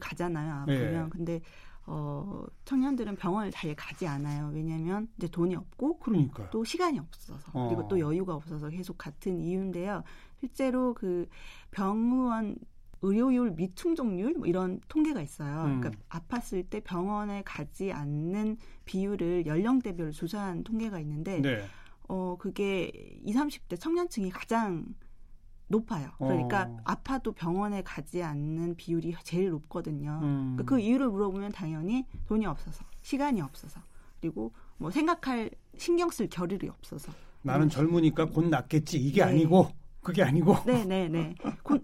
가잖아요. 0.00 0.54
아프면. 0.62 1.04
네. 1.04 1.10
근데 1.10 1.40
어, 1.86 2.44
청년들은 2.64 3.16
병원을 3.16 3.50
잘 3.52 3.74
가지 3.76 4.06
않아요. 4.06 4.50
왜냐하면 4.52 5.08
이제 5.16 5.28
돈이 5.28 5.54
없고 5.54 5.98
그러니까요. 6.00 6.48
또 6.50 6.64
시간이 6.64 6.98
없어서 6.98 7.50
어. 7.54 7.68
그리고 7.68 7.86
또 7.88 8.00
여유가 8.00 8.34
없어서 8.34 8.68
계속 8.68 8.98
같은 8.98 9.38
이유인데요. 9.38 10.02
실제로 10.40 10.94
그 10.94 11.28
병원 11.70 12.56
의료율 13.02 13.52
미충족률 13.52 14.34
뭐 14.34 14.46
이런 14.46 14.80
통계가 14.88 15.22
있어요. 15.22 15.64
음. 15.64 15.80
그러니까 15.80 16.02
아팠을 16.08 16.68
때 16.68 16.80
병원에 16.80 17.42
가지 17.44 17.92
않는 17.92 18.56
비율을 18.84 19.46
연령대별로 19.46 20.10
조사한 20.10 20.64
통계가 20.64 20.98
있는데 21.00 21.40
네. 21.40 21.64
어 22.08 22.36
그게 22.38 22.90
20, 23.24 23.36
30대 23.68 23.78
청년층이 23.78 24.30
가장 24.30 24.86
높아요. 25.68 26.10
그러니까 26.18 26.68
어. 26.70 26.80
아파도 26.84 27.32
병원에 27.32 27.82
가지 27.82 28.22
않는 28.22 28.76
비율이 28.76 29.14
제일 29.24 29.50
높거든요. 29.50 30.20
음. 30.22 30.54
그러니까 30.56 30.64
그 30.64 30.80
이유를 30.80 31.08
물어보면 31.08 31.52
당연히 31.52 32.06
돈이 32.26 32.46
없어서, 32.46 32.84
시간이 33.02 33.40
없어서, 33.40 33.80
그리고 34.20 34.52
뭐 34.78 34.90
생각할 34.90 35.50
신경 35.76 36.10
쓸 36.10 36.28
겨를이 36.28 36.68
없어서. 36.68 37.12
나는 37.42 37.68
젊으니까 37.68 38.26
곧 38.26 38.46
낫겠지 38.48 38.98
이게 38.98 39.24
네. 39.24 39.30
아니고 39.30 39.70
그게 40.02 40.22
아니고. 40.22 40.56
네네네. 40.66 41.08
네, 41.08 41.08
네. 41.08 41.34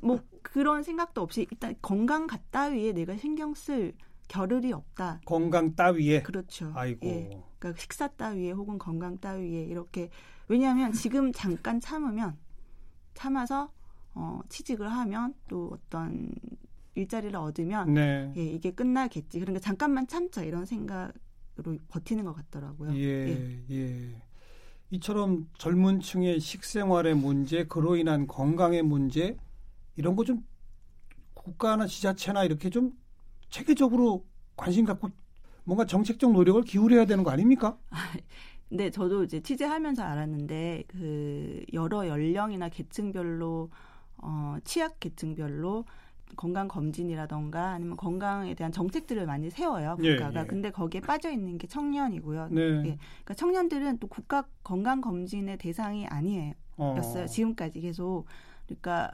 뭐 0.00 0.20
그런 0.42 0.82
생각도 0.82 1.20
없이 1.22 1.46
일단 1.50 1.74
건강 1.82 2.26
따위에 2.50 2.92
내가 2.92 3.16
신경 3.16 3.54
쓸 3.54 3.94
겨를이 4.28 4.72
없다. 4.72 5.20
건강 5.24 5.74
따위에. 5.74 6.22
그렇죠. 6.22 6.72
아이고. 6.74 7.06
예. 7.06 7.30
그러니까 7.58 7.80
식사 7.80 8.08
따위에 8.08 8.52
혹은 8.52 8.78
건강 8.78 9.18
따위에 9.18 9.64
이렇게 9.64 10.08
왜냐하면 10.48 10.92
지금 10.92 11.32
잠깐 11.32 11.80
참으면 11.80 12.36
참아서 13.14 13.72
어, 14.14 14.40
취직을 14.48 14.90
하면 14.90 15.34
또 15.48 15.70
어떤 15.72 16.30
일자리를 16.94 17.34
얻으면 17.36 17.94
네. 17.94 18.32
예, 18.36 18.44
이게 18.44 18.70
끝나겠지. 18.72 19.40
그러니까 19.40 19.60
잠깐만 19.60 20.06
참자 20.06 20.42
이런 20.42 20.66
생각으로 20.66 21.78
버티는 21.88 22.24
것 22.24 22.34
같더라고요. 22.34 22.94
예, 22.96 23.28
예. 23.28 23.64
예. 23.70 24.22
이처럼 24.90 25.48
젊은 25.56 26.00
층의 26.00 26.38
식생활의 26.40 27.14
문제, 27.16 27.64
그로 27.64 27.96
인한 27.96 28.26
건강의 28.26 28.82
문제 28.82 29.38
이런 29.96 30.16
거 30.16 30.24
좀 30.24 30.44
국가나 31.34 31.86
지자체나 31.86 32.44
이렇게 32.44 32.70
좀 32.70 32.92
체계적으로 33.50 34.24
관심 34.56 34.84
갖고 34.84 35.10
뭔가 35.64 35.86
정책적 35.86 36.32
노력을 36.32 36.62
기울여야 36.62 37.04
되는 37.06 37.24
거 37.24 37.30
아닙니까? 37.30 37.78
네, 38.72 38.90
저도 38.90 39.24
이제 39.24 39.40
취재하면서 39.40 40.02
알았는데 40.02 40.84
그 40.88 41.62
여러 41.74 42.08
연령이나 42.08 42.70
계층별로 42.70 43.70
어 44.18 44.56
취약 44.64 44.98
계층별로 44.98 45.84
건강 46.36 46.68
검진이라던가 46.68 47.72
아니면 47.72 47.98
건강에 47.98 48.54
대한 48.54 48.72
정책들을 48.72 49.26
많이 49.26 49.50
세워요 49.50 49.96
예, 50.02 50.16
국가가. 50.16 50.40
예, 50.40 50.44
예. 50.44 50.46
근데 50.46 50.70
거기에 50.70 51.02
빠져 51.02 51.30
있는 51.30 51.58
게 51.58 51.66
청년이고요. 51.66 52.48
네. 52.50 52.60
예. 52.62 52.72
그러니까 52.80 53.34
청년들은 53.34 53.98
또 53.98 54.06
국가 54.06 54.44
건강 54.64 55.02
검진의 55.02 55.58
대상이 55.58 56.06
아니에요. 56.06 56.54
어. 56.78 56.94
였어요. 56.96 57.26
지금까지 57.26 57.80
계속. 57.80 58.24
그러니까 58.66 59.10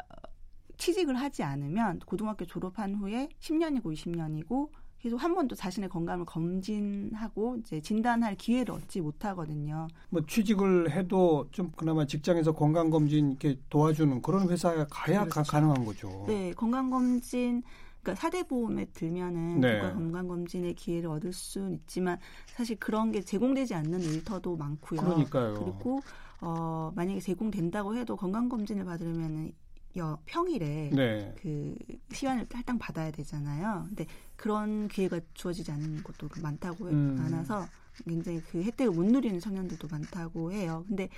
취직을 0.76 1.16
하지 1.16 1.42
않으면 1.42 1.98
고등학교 2.06 2.44
졸업한 2.44 2.94
후에 2.94 3.28
10년이고 3.40 3.92
20년이고 3.92 4.70
계속 5.00 5.16
한 5.18 5.34
번도 5.34 5.54
자신의 5.54 5.88
건강을 5.88 6.24
검진하고 6.24 7.56
이제 7.60 7.80
진단할 7.80 8.34
기회를 8.34 8.74
얻지 8.74 9.00
못하거든요. 9.00 9.86
뭐 10.10 10.22
취직을 10.26 10.90
해도 10.90 11.46
좀 11.52 11.70
그나마 11.76 12.04
직장에서 12.04 12.52
건강 12.52 12.90
검진 12.90 13.30
이렇게 13.30 13.60
도와주는 13.70 14.20
그런 14.22 14.48
회사에 14.48 14.84
가야 14.90 15.24
그렇죠. 15.24 15.50
가, 15.50 15.60
능한 15.60 15.84
거죠. 15.84 16.24
네, 16.26 16.52
건강 16.52 16.90
검진 16.90 17.62
그러니까 18.02 18.20
사대 18.20 18.42
보험에 18.42 18.86
들면은 18.86 19.60
네. 19.60 19.74
국가 19.74 19.94
건강 19.94 20.26
검진의 20.26 20.74
기회를 20.74 21.10
얻을 21.10 21.32
수는 21.32 21.74
있지만 21.74 22.18
사실 22.46 22.76
그런 22.76 23.12
게 23.12 23.20
제공되지 23.20 23.74
않는 23.74 24.00
일터도 24.00 24.56
많고요. 24.56 25.00
그러니까요. 25.00 25.54
그리고 25.54 26.00
어 26.40 26.92
만약에 26.96 27.20
제공된다고 27.20 27.94
해도 27.94 28.16
건강 28.16 28.48
검진을 28.48 28.84
받으려면은 28.84 29.52
여, 29.96 30.18
평일에 30.26 30.90
네. 30.92 31.34
그 31.40 31.74
시간을 32.12 32.46
할당 32.52 32.78
받아야 32.78 33.10
되잖아요. 33.10 33.86
근데 33.88 34.06
그런 34.36 34.88
기회가 34.88 35.18
주어지지 35.34 35.72
않는 35.72 36.02
곳도 36.02 36.28
많다고 36.42 36.86
음. 36.86 37.16
많아서 37.16 37.66
굉장히 38.06 38.40
그 38.42 38.62
혜택을 38.62 38.92
못 38.92 39.04
누리는 39.04 39.40
청년들도 39.40 39.88
많다고 39.90 40.52
해요. 40.52 40.84
근데 40.86 41.08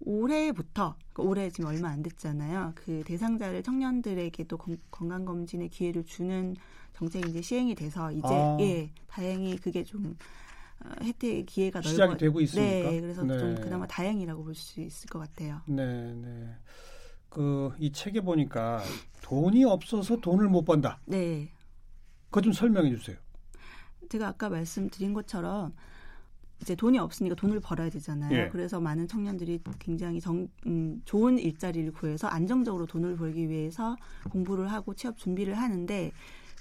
올해부터 0.00 0.94
그러니까 1.12 1.22
올해 1.30 1.50
지금 1.50 1.66
얼마 1.70 1.88
안 1.88 2.02
됐잖아요. 2.02 2.72
그 2.74 3.02
대상자를 3.04 3.62
청년들에게도 3.62 4.58
건강 4.90 5.24
검진의 5.24 5.68
기회를 5.68 6.04
주는 6.04 6.56
정책이 6.94 7.30
이제 7.30 7.42
시행이 7.42 7.74
돼서 7.74 8.10
이제 8.12 8.28
아. 8.28 8.56
예 8.60 8.90
다행히 9.08 9.56
그게 9.58 9.82
좀 9.84 10.16
어, 10.84 10.88
혜택 11.02 11.44
기회가 11.46 11.82
시작이 11.82 12.08
넓어, 12.10 12.16
되고 12.16 12.40
있습니까? 12.42 12.90
네, 12.90 13.00
그래서 13.00 13.22
네. 13.24 13.38
좀 13.38 13.54
그나마 13.56 13.86
다행이라고 13.86 14.42
볼 14.44 14.54
수 14.54 14.80
있을 14.80 15.08
것 15.10 15.18
같아요. 15.18 15.60
네, 15.66 16.14
네. 16.14 16.54
그 17.30 17.72
이 17.78 17.90
책에 17.92 18.20
보니까 18.20 18.82
돈이 19.22 19.64
없어서 19.64 20.16
돈을 20.16 20.48
못 20.48 20.64
번다. 20.64 21.00
네. 21.06 21.48
그거 22.26 22.40
좀 22.40 22.52
설명해 22.52 22.90
주세요. 22.90 23.16
제가 24.08 24.28
아까 24.28 24.48
말씀드린 24.48 25.14
것처럼 25.14 25.72
이제 26.60 26.74
돈이 26.74 26.98
없으니까 26.98 27.36
돈을 27.36 27.60
벌어야 27.60 27.88
되잖아요. 27.88 28.36
예. 28.36 28.48
그래서 28.50 28.80
많은 28.80 29.08
청년들이 29.08 29.60
굉장히 29.78 30.20
정, 30.20 30.48
음, 30.66 31.00
좋은 31.04 31.38
일자리를 31.38 31.90
구해서 31.92 32.26
안정적으로 32.28 32.86
돈을 32.86 33.16
벌기 33.16 33.48
위해서 33.48 33.96
공부를 34.30 34.70
하고 34.70 34.94
취업 34.94 35.16
준비를 35.16 35.54
하는데 35.54 36.12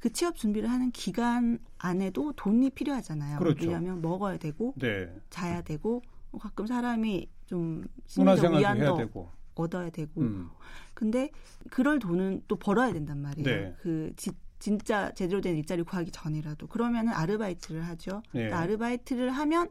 그 0.02 0.14
취업 0.14 0.38
준비를 0.38 0.70
하는 0.70 0.92
기간 0.92 1.60
안에도 1.78 2.32
돈이 2.34 2.70
필요하잖아요. 2.70 3.40
그렇죠. 3.40 3.66
왜냐하면 3.66 4.02
먹어야 4.02 4.38
되고 4.38 4.74
네. 4.78 5.14
자야 5.30 5.62
되고 5.62 6.02
가끔 6.40 6.66
사람이 6.66 7.28
좀 7.48 7.84
심리적 8.06 8.54
위안도 8.54 8.96
되고. 8.98 9.39
얻어야 9.60 9.90
되고 9.90 10.22
음. 10.22 10.50
근데 10.94 11.30
그럴 11.70 12.00
돈은 12.00 12.44
또 12.48 12.56
벌어야 12.56 12.92
된단 12.92 13.20
말이에요. 13.20 13.46
네. 13.46 13.76
그 13.82 14.12
지, 14.16 14.32
진짜 14.60 15.12
제대로 15.14 15.42
된 15.42 15.56
일자리 15.56 15.84
구하기 15.84 16.12
전이라도 16.12 16.68
그러면은 16.68 17.14
아르바이트를 17.14 17.86
하죠. 17.88 18.22
네. 18.34 18.52
아르바이트를 18.52 19.32
하면 19.32 19.70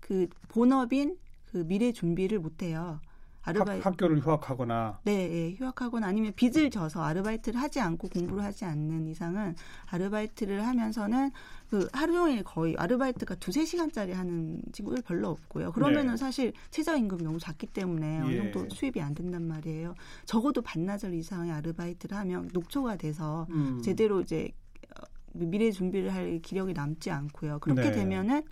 그 0.00 0.26
본업인 0.48 1.16
그 1.46 1.58
미래 1.66 1.92
준비를 1.92 2.40
못 2.40 2.62
해요. 2.62 3.00
아르바이트 3.42 3.82
학, 3.82 3.96
교를 3.96 4.20
휴학하거나 4.20 5.00
네, 5.02 5.12
예, 5.12 5.54
휴학하거나 5.56 6.06
아니면 6.06 6.32
빚을 6.34 6.70
져서 6.70 7.02
아르바이트를 7.02 7.60
하지 7.60 7.80
않고 7.80 8.08
공부를 8.08 8.44
하지 8.44 8.64
않는 8.64 9.08
이상은 9.08 9.56
아르바이트를 9.90 10.64
하면서는 10.66 11.30
그 11.68 11.88
하루 11.92 12.12
종일 12.12 12.44
거의 12.44 12.76
아르바이트가 12.78 13.36
두세 13.36 13.64
시간짜리 13.64 14.12
하는 14.12 14.60
친구들 14.72 15.02
별로 15.02 15.30
없고요. 15.30 15.72
그러면은 15.72 16.12
네. 16.12 16.16
사실 16.16 16.52
최저 16.70 16.96
임금이 16.96 17.22
너무 17.22 17.38
작기 17.38 17.66
때문에 17.66 18.20
어느 18.20 18.32
예. 18.32 18.36
정도 18.36 18.68
수입이 18.72 19.00
안 19.00 19.14
된단 19.14 19.42
말이에요. 19.48 19.94
적어도 20.24 20.62
반나절 20.62 21.14
이상의 21.14 21.50
아르바이트를 21.52 22.16
하면 22.18 22.48
녹초가 22.52 22.96
돼서 22.96 23.46
음. 23.50 23.80
제대로 23.82 24.20
이제 24.20 24.52
어, 24.96 25.02
미래 25.32 25.70
준비를 25.70 26.14
할 26.14 26.38
기력이 26.40 26.74
남지 26.74 27.10
않고요. 27.10 27.58
그렇게 27.58 27.82
네. 27.82 27.92
되면은 27.92 28.42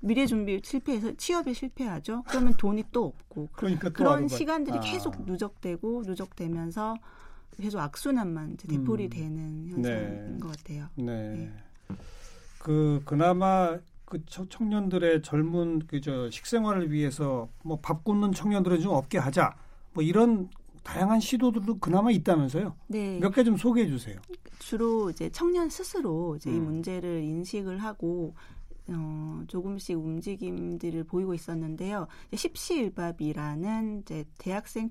미래 0.00 0.26
준비 0.26 0.60
실패해서 0.62 1.12
취업에 1.16 1.52
실패하죠. 1.52 2.24
그러면 2.28 2.54
돈이 2.56 2.84
또 2.92 3.06
없고 3.06 3.48
그러니까 3.52 3.90
그런 3.90 4.28
시간들이 4.28 4.76
아. 4.76 4.80
계속 4.80 5.24
누적되고 5.24 6.02
누적되면서 6.06 6.96
계속 7.60 7.80
악순환만 7.80 8.52
이제 8.54 8.68
되풀이 8.68 9.04
음. 9.04 9.10
되는 9.10 9.68
현상인 9.68 10.32
네. 10.34 10.38
것 10.38 10.56
같아요. 10.56 10.86
네. 10.94 11.04
네. 11.36 11.52
그 12.58 13.00
그나마 13.04 13.78
그 14.04 14.24
청년들의 14.26 15.22
젊은 15.22 15.86
그저 15.86 16.30
식생활을 16.30 16.90
위해서 16.90 17.48
뭐밥 17.64 18.04
굽는 18.04 18.32
청년들은 18.32 18.80
좀 18.80 18.92
없게 18.92 19.18
하자 19.18 19.54
뭐 19.92 20.02
이런 20.02 20.48
다양한 20.82 21.20
시도들도 21.20 21.78
그나마 21.78 22.10
있다면서요? 22.10 22.74
네. 22.86 23.18
몇 23.20 23.32
개 23.34 23.42
좀 23.44 23.56
소개해 23.56 23.86
주세요. 23.88 24.18
주로 24.58 25.10
이제 25.10 25.28
청년 25.30 25.68
스스로 25.68 26.36
이제 26.36 26.50
음. 26.50 26.56
이 26.56 26.60
문제를 26.60 27.22
인식을 27.22 27.78
하고 27.78 28.34
어, 28.90 29.42
조금씩 29.48 29.98
움직임들을 29.98 31.04
보이고 31.04 31.34
있었는데요. 31.34 32.06
십시일밥이라는 32.34 34.00
이제 34.02 34.24
대학생 34.38 34.90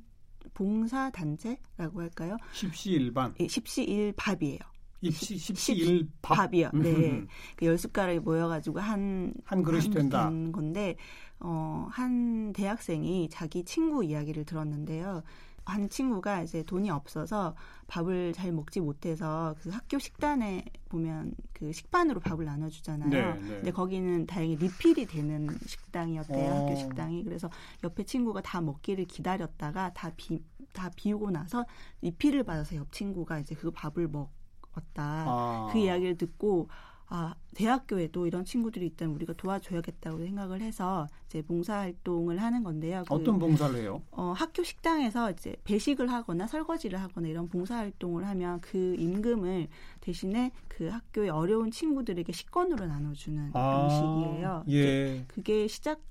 봉사 0.53 1.09
단체라고 1.09 2.01
할까요? 2.01 2.37
십시일반. 2.53 3.33
예, 3.39 3.47
십시일밥이에요. 3.47 4.59
입시 5.01 5.37
십시일밥. 5.37 6.53
이요 6.55 6.71
네. 6.73 7.23
그열 7.55 7.77
숟가락이 7.77 8.19
모여가지고 8.19 8.79
한 8.79 9.31
한 9.45 9.61
그릇이 9.61 9.83
한, 9.83 9.91
된다. 9.93 10.29
건데 10.51 10.95
어, 11.39 11.87
한 11.91 12.51
대학생이 12.53 13.29
자기 13.29 13.63
친구 13.63 14.03
이야기를 14.03 14.45
들었는데요. 14.45 15.21
한 15.71 15.89
친구가 15.89 16.41
이제 16.43 16.63
돈이 16.63 16.89
없어서 16.89 17.55
밥을 17.87 18.33
잘 18.33 18.51
먹지 18.51 18.79
못해서 18.79 19.55
그 19.61 19.69
학교 19.69 19.99
식단에 19.99 20.65
보면 20.89 21.33
그 21.53 21.71
식판으로 21.71 22.19
밥을 22.19 22.45
나눠주잖아요. 22.45 23.09
네, 23.09 23.33
네. 23.33 23.47
근데 23.47 23.71
거기는 23.71 24.25
다행히 24.25 24.55
리필이 24.55 25.05
되는 25.05 25.49
식당이었대요. 25.65 26.51
어. 26.51 26.55
학교 26.61 26.75
식당이. 26.75 27.23
그래서 27.23 27.49
옆에 27.83 28.03
친구가 28.03 28.41
다 28.41 28.61
먹기를 28.61 29.05
기다렸다가 29.05 29.93
다 29.93 30.11
비, 30.15 30.43
다 30.73 30.89
비우고 30.95 31.31
나서 31.31 31.65
리필을 32.01 32.43
받아서 32.43 32.75
옆 32.75 32.91
친구가 32.91 33.39
이제 33.39 33.55
그 33.55 33.71
밥을 33.71 34.07
먹었다. 34.07 35.03
아. 35.27 35.69
그 35.71 35.79
이야기를 35.79 36.17
듣고 36.17 36.69
아, 37.09 37.35
대학교에도 37.55 38.27
이런 38.27 38.43
친구들이 38.43 38.85
있다면 38.87 39.15
우리가 39.15 39.33
도와줘야겠다고 39.33 40.19
생각을 40.19 40.61
해서 40.61 41.07
이제 41.27 41.41
봉사활동을 41.41 42.41
하는 42.41 42.63
건데요. 42.63 43.03
그, 43.07 43.13
어떤 43.13 43.39
봉사를 43.39 43.75
해요? 43.79 44.01
어, 44.11 44.33
학교 44.35 44.63
식당에서 44.63 45.31
이제 45.31 45.55
배식을 45.63 46.11
하거나 46.11 46.47
설거지를 46.47 46.99
하거나 47.01 47.29
이런 47.29 47.47
봉사활동을 47.47 48.27
하면 48.27 48.59
그 48.59 48.95
임금을 48.99 49.67
대신에 50.01 50.51
그 50.67 50.87
학교의 50.87 51.29
어려운 51.29 51.71
친구들에게 51.71 52.31
식권으로 52.31 52.85
나눠주는 52.85 53.51
아, 53.53 53.71
방식이에요. 53.71 54.65
예. 54.69 55.23
그게 55.27 55.67
시작 55.67 56.01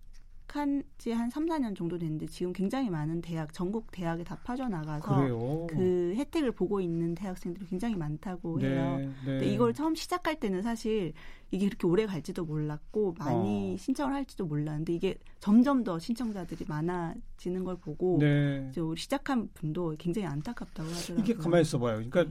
시작한 0.46 0.82
지 0.98 1.12
한 1.12 1.28
3, 1.30 1.46
4년 1.46 1.76
정도 1.76 1.98
됐는데 1.98 2.26
지금 2.26 2.52
굉장히 2.52 2.88
많은 2.90 3.20
대학, 3.20 3.52
전국 3.52 3.90
대학에 3.90 4.22
다 4.24 4.38
빠져나가서 4.44 5.16
그래요? 5.16 5.66
그 5.68 6.14
혜택을 6.16 6.52
보고 6.52 6.80
있는 6.80 7.14
대학생들이 7.14 7.66
굉장히 7.66 7.96
많다고 7.96 8.58
네, 8.58 8.68
해요. 8.68 8.96
네. 8.98 9.10
근데 9.24 9.46
이걸 9.46 9.74
처음 9.74 9.94
시작할 9.94 10.38
때는 10.38 10.62
사실 10.62 11.12
이게 11.50 11.66
그렇게 11.66 11.86
오래 11.86 12.06
갈지도 12.06 12.44
몰랐고 12.44 13.14
많이 13.18 13.74
어. 13.74 13.76
신청을 13.76 14.14
할지도 14.14 14.46
몰랐는데 14.46 14.94
이게 14.94 15.16
점점 15.40 15.84
더 15.84 15.98
신청자들이 15.98 16.64
많아지는 16.68 17.64
걸 17.64 17.76
보고 17.76 18.18
네. 18.20 18.70
시작한 18.96 19.48
분도 19.54 19.94
굉장히 19.98 20.26
안타깝다고 20.28 20.88
하더라고요. 20.88 21.18
이게 21.24 21.34
가만히 21.34 21.62
있어봐요. 21.62 21.96
그러니까 22.08 22.26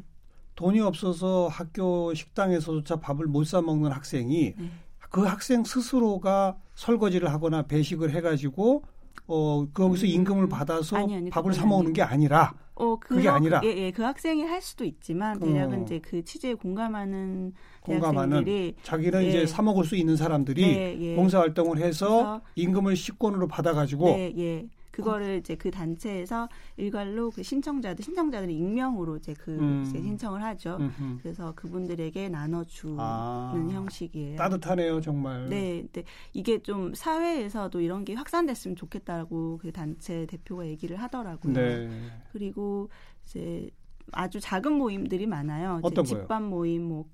돈이 0.56 0.80
없어서 0.80 1.47
학교 1.49 2.13
식당에서조차 2.13 2.97
밥을 3.01 3.25
못 3.28 3.45
사 3.45 3.62
먹는 3.62 3.91
학생이 3.91 4.54
네. 4.58 4.71
그 5.10 5.24
학생 5.24 5.63
스스로가 5.63 6.58
설거지를 6.76 7.32
하거나 7.32 7.63
배식을 7.63 8.12
해가지고 8.12 8.84
어 9.28 9.65
거기서 9.74 10.06
음. 10.06 10.10
임금을 10.10 10.50
받아서 10.50 10.98
아니, 10.98 11.15
아니, 11.15 11.30
밥을 11.30 11.54
사 11.54 11.65
먹는 11.65 11.94
게 11.94 12.02
아니라 12.02 12.54
어, 12.76 12.98
그 13.00 13.15
그게 13.15 13.30
아니라 13.30 13.62
예, 13.63 13.70
예, 13.70 13.91
그 13.91 14.04
학생이 14.04 14.44
할 14.44 14.62
수도 14.62 14.84
있지만 14.84 15.39
대략은 15.39 15.80
어. 15.80 15.84
이제 15.84 16.00
그 16.00 16.24
취지에 16.24 16.54
공감하는 16.54 17.54
공감하는 17.82 18.74
자기는 18.84 19.24
예. 19.24 19.28
이제 19.28 19.46
사 19.46 19.62
먹을 19.62 19.86
수 19.86 19.96
있는 19.96 20.15
사람들이 20.15 20.62
예, 20.63 20.98
예. 21.00 21.15
봉사 21.15 21.39
활동을 21.39 21.78
해서 21.78 22.41
임금을 22.56 22.96
식권으로 22.96 23.48
받아가지고 23.48 24.06
네, 24.06 24.34
예. 24.38 24.68
그거를 24.95 25.38
이제 25.39 25.55
그 25.55 25.71
단체에서 25.71 26.47
일괄로 26.77 27.31
그 27.31 27.43
신청자들 27.43 28.03
신청자들이 28.03 28.55
익명으로 28.55 29.17
이제 29.17 29.34
그 29.34 29.51
음. 29.51 29.84
이제 29.86 30.01
신청을 30.01 30.41
하죠. 30.41 30.77
음흠. 30.79 31.19
그래서 31.21 31.53
그분들에게 31.53 32.29
나눠주는 32.29 32.97
아, 32.99 33.53
형식이에요. 33.53 34.38
따뜻하네요, 34.38 35.01
정말. 35.01 35.49
네, 35.49 35.81
근데 35.81 36.03
이게 36.31 36.60
좀 36.60 36.93
사회에서도 36.93 37.81
이런 37.81 38.05
게 38.05 38.13
확산됐으면 38.13 38.77
좋겠다라고 38.77 39.58
그 39.62 39.71
단체 39.73 40.25
대표가 40.27 40.65
얘기를 40.65 40.95
하더라고요. 40.95 41.53
네. 41.53 41.89
그리고 42.31 42.89
이제 43.25 43.69
아주 44.13 44.39
작은 44.39 44.71
모임들이 44.73 45.27
많아요. 45.27 45.79
어떤 45.84 46.05
집밥 46.05 46.41
모임, 46.41 46.84
뭐 46.84 47.05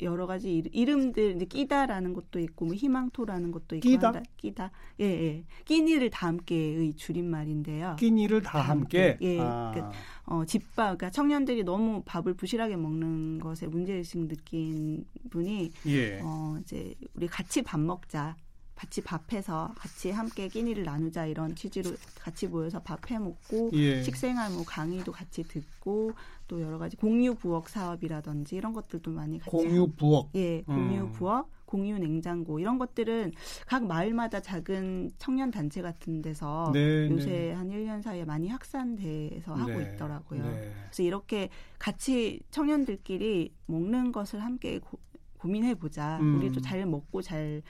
여러 0.00 0.26
가지 0.26 0.62
이름들 0.72 1.36
이제 1.36 1.44
끼다라는 1.44 2.12
것도 2.14 2.38
있고 2.40 2.66
뭐 2.66 2.74
희망토라는 2.74 3.50
것도 3.50 3.76
있고 3.76 3.88
끼다 3.88 4.06
한다. 4.08 4.22
끼다 4.36 4.70
예 5.00 5.04
예 5.04 5.44
끼니를 5.64 6.10
다 6.10 6.28
함께의 6.28 6.94
줄임말인데요. 6.94 7.96
끼니를 7.98 8.42
다, 8.42 8.52
다 8.52 8.60
함께. 8.62 9.10
함께. 9.10 9.26
예. 9.26 9.38
아. 9.40 9.72
그, 9.74 10.32
어 10.34 10.44
집밥 10.44 10.98
그러니까 10.98 11.10
청년들이 11.10 11.64
너무 11.64 12.02
밥을 12.04 12.34
부실하게 12.34 12.76
먹는 12.76 13.38
것에 13.40 13.66
문제의식 13.66 14.28
느낀 14.28 15.04
분이 15.30 15.70
예. 15.86 16.20
어 16.22 16.56
이제 16.60 16.94
우리 17.14 17.26
같이 17.26 17.62
밥 17.62 17.80
먹자. 17.80 18.36
같이 18.80 19.02
밥해서 19.02 19.74
같이 19.76 20.10
함께 20.10 20.48
끼니를 20.48 20.84
나누자 20.84 21.26
이런 21.26 21.54
취지로 21.54 21.90
같이 22.18 22.46
모여서 22.46 22.80
밥해 22.80 23.18
먹고 23.18 23.70
예. 23.74 24.02
식생활 24.02 24.50
뭐 24.52 24.64
강의도 24.64 25.12
같이 25.12 25.42
듣고 25.42 26.12
또 26.48 26.62
여러 26.62 26.78
가지 26.78 26.96
공유 26.96 27.34
부엌 27.34 27.68
사업이라든지 27.68 28.56
이런 28.56 28.72
것들도 28.72 29.10
많이 29.10 29.38
같이 29.38 29.50
공유 29.50 29.86
부엌 29.92 30.30
예 30.34 30.62
공유 30.62 31.02
음. 31.02 31.12
부엌 31.12 31.50
공유 31.66 31.98
냉장고 31.98 32.58
이런 32.58 32.78
것들은 32.78 33.32
각 33.66 33.84
마을마다 33.84 34.40
작은 34.40 35.10
청년 35.18 35.50
단체 35.50 35.82
같은 35.82 36.22
데서 36.22 36.70
네, 36.72 37.10
요새 37.10 37.30
네. 37.30 37.52
한 37.52 37.68
1년 37.68 38.00
사이에 38.00 38.24
많이 38.24 38.48
확산돼서 38.48 39.54
하고 39.54 39.78
네, 39.78 39.92
있더라고요. 39.92 40.42
네. 40.42 40.72
그래서 40.86 41.02
이렇게 41.02 41.50
같이 41.78 42.40
청년들끼리 42.50 43.52
먹는 43.66 44.10
것을 44.10 44.42
함께 44.42 44.78
고, 44.78 44.98
민해 45.44 45.74
보자. 45.74 46.18
음. 46.20 46.38
우리도 46.38 46.60
잘 46.60 46.84
먹고 46.86 47.22
잘 47.22 47.62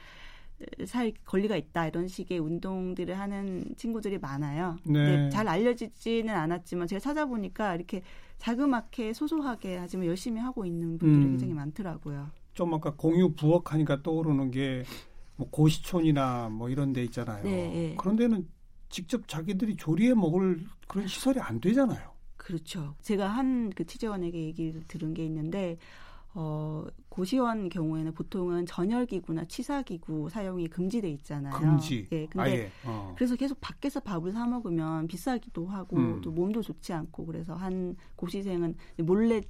살 0.87 1.13
권리가 1.25 1.57
있다 1.57 1.89
이런 1.89 2.07
식의 2.09 2.39
운동들을 2.39 3.19
하는 3.19 3.65
친구들이 3.77 4.19
많아요. 4.19 4.77
네. 4.85 5.29
잘 5.31 5.49
알려지지는 5.49 6.35
않았지만 6.35 6.87
제가 6.87 7.01
찾아보니까 7.01 7.75
이렇게 7.75 8.03
자그맣게 8.39 9.13
소소하게 9.13 9.77
하지만 9.79 10.07
열심히 10.07 10.41
하고 10.41 10.65
있는 10.65 10.99
분들이 10.99 11.25
음. 11.25 11.31
굉장히 11.31 11.55
많더라고요. 11.55 12.31
좀 12.55 12.75
아까 12.75 12.93
공유 12.95 13.35
부엌하니까 13.35 14.03
떠오르는 14.03 14.51
게 14.51 14.85
뭐 15.41 15.49
고시촌이나 15.51 16.51
뭐 16.51 16.69
이런 16.69 16.93
데 16.93 17.03
있잖아요. 17.05 17.43
네, 17.43 17.51
네. 17.51 17.95
그런 17.99 18.15
데는 18.17 18.47
직접 18.91 19.27
자기들이 19.27 19.77
조리해 19.77 20.13
먹을 20.13 20.61
그런 20.87 21.07
시설이 21.07 21.41
안 21.41 21.59
되잖아요. 21.63 22.11
그렇죠. 22.37 22.95
제가 23.01 23.27
한 23.27 23.71
그 23.75 23.87
취재원에게 23.87 24.39
얘기를 24.39 24.83
들은 24.87 25.15
게 25.15 25.25
있는데 25.25 25.79
어, 26.35 26.85
고시원 27.09 27.69
경우에는 27.69 28.13
보통은 28.15 28.67
전열기구나 28.67 29.47
취사기구 29.47 30.29
사용이 30.31 30.69
금지돼 30.69 31.09
있잖아요. 31.11 31.53
금지. 31.53 32.07
예. 32.13 32.27
근데 32.27 32.71
어. 32.85 33.15
그래서 33.17 33.35
계속 33.37 33.61
밖에서 33.61 34.01
밥을 34.01 34.33
사 34.33 34.47
먹으면 34.47 35.09
비싸기도 35.09 35.67
하고 35.67 35.97
음. 35.97 36.21
또 36.21 36.31
몸도 36.31 36.63
좋지 36.63 36.93
않고 36.93 37.27
그래서 37.27 37.55
한 37.55 37.97
고시생은 38.17 38.77
몰래 38.99 39.41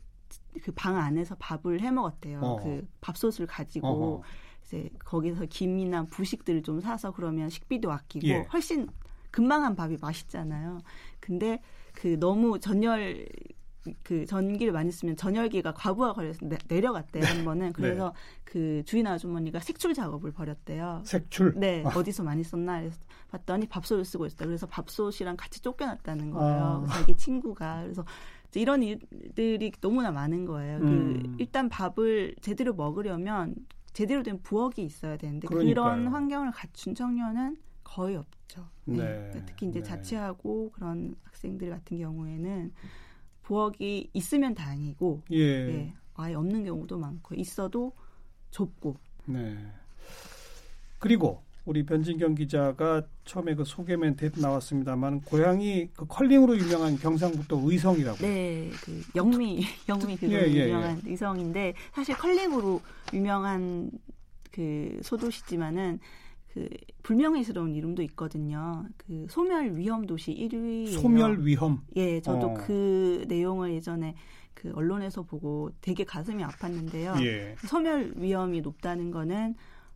그 0.62 0.72
방 0.72 0.96
안에서 0.96 1.34
밥을 1.38 1.80
해 1.80 1.90
먹었대요. 1.90 2.40
어. 2.40 2.56
그 2.62 2.86
밥솥을 3.00 3.46
가지고 3.46 3.88
어허. 3.88 4.22
이제 4.64 4.88
거기서 5.04 5.46
김이나 5.46 6.04
부식들을 6.06 6.62
좀 6.62 6.80
사서 6.80 7.10
그러면 7.12 7.50
식비도 7.50 7.90
아끼고 7.90 8.26
예. 8.28 8.46
훨씬 8.52 8.88
금방 9.30 9.64
한 9.64 9.74
밥이 9.76 9.96
맛있잖아요. 10.00 10.78
근데 11.18 11.60
그 11.92 12.18
너무 12.18 12.58
전열 12.60 13.26
그 14.02 14.26
전기를 14.26 14.72
많이 14.72 14.92
쓰면 14.92 15.16
전열기가 15.16 15.72
과부하 15.72 16.12
걸려서 16.12 16.40
내, 16.42 16.58
내려갔대요 16.68 17.24
한 17.24 17.44
번은 17.44 17.72
그래서 17.72 18.08
네. 18.08 18.40
그 18.44 18.82
주인 18.84 19.06
아주머니가 19.06 19.60
색출 19.60 19.94
작업을 19.94 20.32
벌였대요. 20.32 21.02
색출. 21.04 21.54
네 21.56 21.82
아. 21.86 21.90
어디서 21.90 22.22
많이 22.22 22.42
썼나 22.44 22.80
그래서 22.80 22.98
봤더니 23.30 23.66
밥솥을 23.66 24.04
쓰고 24.04 24.26
있었다. 24.26 24.44
그래서 24.44 24.66
밥솥이랑 24.66 25.36
같이 25.36 25.60
쫓겨났다는 25.60 26.30
거예요. 26.30 26.84
아. 26.86 26.92
자기 26.92 27.14
친구가 27.14 27.82
그래서 27.82 28.04
이런 28.54 28.82
일들이 28.82 29.72
너무나 29.80 30.10
많은 30.10 30.44
거예요. 30.44 30.80
그 30.80 30.86
음. 30.86 31.22
그 31.22 31.36
일단 31.38 31.68
밥을 31.68 32.36
제대로 32.40 32.74
먹으려면 32.74 33.54
제대로 33.92 34.22
된 34.22 34.40
부엌이 34.42 34.82
있어야 34.82 35.16
되는데 35.16 35.48
그러니까요. 35.48 35.74
그런 35.74 36.06
환경을 36.08 36.50
갖춘 36.52 36.94
청년은 36.94 37.56
거의 37.82 38.16
없죠. 38.16 38.68
네. 38.84 39.30
네. 39.32 39.42
특히 39.46 39.66
이제 39.66 39.80
네. 39.80 39.84
자취하고 39.84 40.70
그런 40.72 41.14
학생들 41.24 41.70
같은 41.70 41.98
경우에는 41.98 42.72
부엌이 43.50 44.10
있으면 44.12 44.54
다행이고 44.54 45.22
예. 45.32 45.66
네, 45.66 45.94
아예 46.14 46.34
없는 46.34 46.64
경우도 46.64 46.96
많고 46.98 47.34
있어도 47.34 47.92
좁고. 48.52 48.96
네. 49.24 49.56
그리고 51.00 51.42
우리 51.64 51.84
변진경 51.84 52.36
기자가 52.36 53.02
처음에 53.24 53.56
그 53.56 53.64
소개 53.64 53.96
멘트에 53.96 54.30
나왔습니다만 54.36 55.22
고향이 55.22 55.88
그 55.94 56.06
컬링으로 56.06 56.56
유명한 56.58 56.96
경상북도 56.96 57.60
의성이라고. 57.68 58.18
네, 58.18 58.70
그 58.84 59.02
영미 59.16 59.64
영미 59.88 60.16
그거 60.16 60.32
예, 60.32 60.42
예, 60.46 60.68
유명한 60.68 61.02
예. 61.04 61.10
의성인데 61.10 61.74
사실 61.92 62.16
컬링으로 62.16 62.80
유명한 63.12 63.90
그 64.52 64.96
소도시지만은 65.02 65.98
그 66.52 66.68
불명예스러운 67.02 67.74
이름도 67.74 68.02
있거든요. 68.02 68.84
그 68.96 69.26
소멸 69.30 69.76
위험 69.76 70.06
도시 70.06 70.34
1위예요. 70.34 71.00
소멸 71.00 71.44
위험. 71.44 71.82
예, 71.96 72.20
저도 72.20 72.48
어. 72.48 72.54
그 72.54 73.24
내용을 73.28 73.72
예전에 73.74 74.14
그 74.54 74.72
언론에서 74.74 75.22
보고 75.22 75.70
되게 75.80 76.04
가슴이 76.04 76.42
아팠는데요. 76.42 77.24
예. 77.24 77.54
소멸 77.66 78.14
위험이 78.16 78.60
높다는 78.60 79.10
거는 79.10 79.54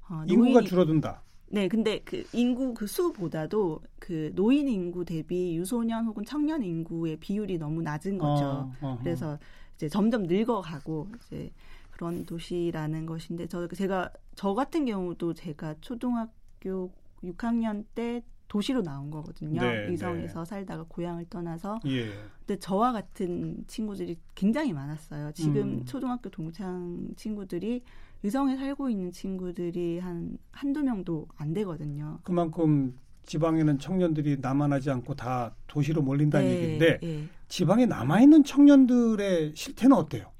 어, 0.08 0.24
인구가 0.28 0.60
노인, 0.60 0.64
줄어든다. 0.64 1.22
네, 1.48 1.66
근데 1.66 2.00
그 2.04 2.24
인구 2.32 2.72
그 2.72 2.86
수보다도 2.86 3.80
그 3.98 4.30
노인 4.34 4.68
인구 4.68 5.04
대비 5.04 5.56
유소년 5.56 6.06
혹은 6.06 6.24
청년 6.24 6.62
인구의 6.62 7.16
비율이 7.16 7.58
너무 7.58 7.82
낮은 7.82 8.16
거죠. 8.16 8.70
어, 8.80 8.98
그래서 9.00 9.38
이제 9.74 9.88
점점 9.88 10.22
늙어가고 10.24 11.08
이제 11.26 11.50
그런 11.90 12.24
도시라는 12.24 13.06
것인데 13.06 13.48
저 13.48 13.66
제가 13.68 14.10
저 14.36 14.54
같은 14.54 14.84
경우도 14.84 15.34
제가 15.34 15.74
초등학교 15.80 16.43
6학년 16.64 17.84
때 17.94 18.22
도시로 18.48 18.82
나온 18.82 19.10
거거든요. 19.10 19.60
네, 19.60 19.86
의성에서 19.88 20.40
네. 20.40 20.44
살다가 20.44 20.84
고향을 20.88 21.26
떠나서. 21.28 21.80
예. 21.86 22.12
근데 22.46 22.58
저와 22.58 22.92
같은 22.92 23.64
친구들이 23.66 24.16
굉장히 24.34 24.72
많았어요. 24.72 25.32
지금 25.32 25.62
음. 25.62 25.84
초등학교 25.84 26.30
동창 26.30 27.08
친구들이 27.16 27.82
의성에 28.22 28.56
살고 28.56 28.90
있는 28.90 29.10
친구들이 29.10 29.98
한 29.98 30.38
한두 30.52 30.82
명도 30.82 31.26
안 31.36 31.52
되거든요. 31.52 32.20
그만큼 32.22 32.96
지방에는 33.24 33.78
청년들이 33.78 34.38
남아나지 34.40 34.90
않고 34.90 35.14
다 35.14 35.54
도시로 35.66 36.02
몰린다는 36.02 36.46
네, 36.46 36.54
얘기인데 36.54 36.98
네. 37.00 37.28
지방에 37.48 37.86
남아 37.86 38.20
있는 38.20 38.44
청년들의 38.44 39.54
실태는 39.56 39.96
어때요? 39.96 40.33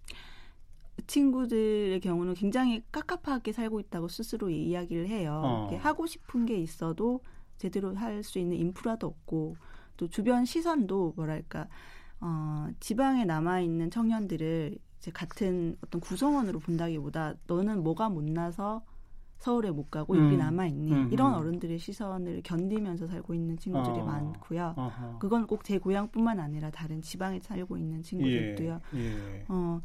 친구들의 1.07 2.01
경우는 2.01 2.35
굉장히 2.35 2.83
깝깝하게 2.93 3.53
살고 3.53 3.81
있다고 3.81 4.09
스스로 4.09 4.51
이야기를 4.51 5.09
해요. 5.09 5.41
어. 5.45 5.77
하고 5.81 6.07
싶은 6.07 6.47
게 6.47 6.57
있어도 6.59 7.21
제대로 7.59 7.95
할 7.95 8.23
수 8.23 8.39
있는 8.39 8.57
인프라도 8.57 9.07
없고 9.07 9.57
또 9.97 10.09
주변 10.09 10.45
시선도 10.45 11.13
뭐랄까 11.17 11.69
어, 12.21 12.69
지방에 12.81 13.25
남아 13.25 13.61
있는 13.61 13.91
청년들을 13.91 14.77
이제 14.99 15.11
같은 15.11 15.77
어떤 15.85 16.01
구성원으로 16.01 16.59
본다기보다 16.61 17.35
너는 17.47 17.83
뭐가 17.83 18.09
못나서 18.09 18.83
서울에 19.39 19.71
못 19.71 19.91
가고 19.91 20.15
음. 20.15 20.25
여기 20.25 20.37
남아 20.39 20.67
있니 20.69 20.93
음, 20.93 21.09
이런 21.13 21.35
음. 21.35 21.39
어른들의 21.39 21.79
시선을 21.79 22.41
견디면서 22.45 23.07
살고 23.09 23.35
있는 23.35 23.59
친구들이 23.59 23.99
어. 24.01 24.05
많고요. 24.07 24.75
어허. 24.77 25.19
그건 25.19 25.47
꼭 25.47 25.63
제 25.65 25.79
고향뿐만 25.79 26.41
아니라 26.41 26.71
다른 26.71 27.03
지방에 27.03 27.41
살고 27.41 27.77
있는 27.77 28.01
친구들도요. 28.03 28.81
예. 28.95 28.99
예. 29.01 29.45
어 29.49 29.81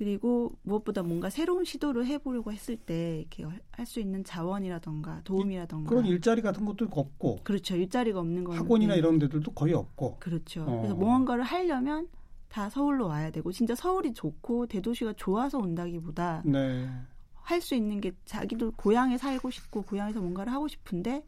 그리고 0.00 0.56
무엇보다 0.62 1.02
뭔가 1.02 1.28
새로운 1.28 1.66
시도를 1.66 2.06
해보려고 2.06 2.54
했을 2.54 2.74
때 2.74 3.18
이렇게 3.18 3.44
할 3.70 3.84
수 3.84 4.00
있는 4.00 4.24
자원이라던가 4.24 5.20
도움이라던가 5.24 5.90
그런 5.90 6.06
일자리 6.06 6.40
같은 6.40 6.64
것도 6.64 6.88
없고 6.90 7.40
그렇죠 7.42 7.76
일자리가 7.76 8.18
없는 8.20 8.44
건 8.44 8.56
학원이나 8.56 8.94
이런 8.94 9.18
데들도 9.18 9.52
거의 9.52 9.74
없고 9.74 10.16
그렇죠. 10.20 10.62
어. 10.62 10.76
그래서 10.78 10.94
뭔가를 10.94 11.44
하려면 11.44 12.08
다 12.48 12.70
서울로 12.70 13.08
와야 13.08 13.30
되고 13.30 13.52
진짜 13.52 13.74
서울이 13.74 14.14
좋고 14.14 14.68
대도시가 14.68 15.12
좋아서 15.18 15.58
온다기보다 15.58 16.44
네. 16.46 16.88
할수 17.34 17.74
있는 17.74 18.00
게 18.00 18.12
자기도 18.24 18.70
고향에 18.72 19.18
살고 19.18 19.50
싶고 19.50 19.82
고향에서 19.82 20.20
뭔가를 20.22 20.50
하고 20.50 20.66
싶은데 20.66 21.26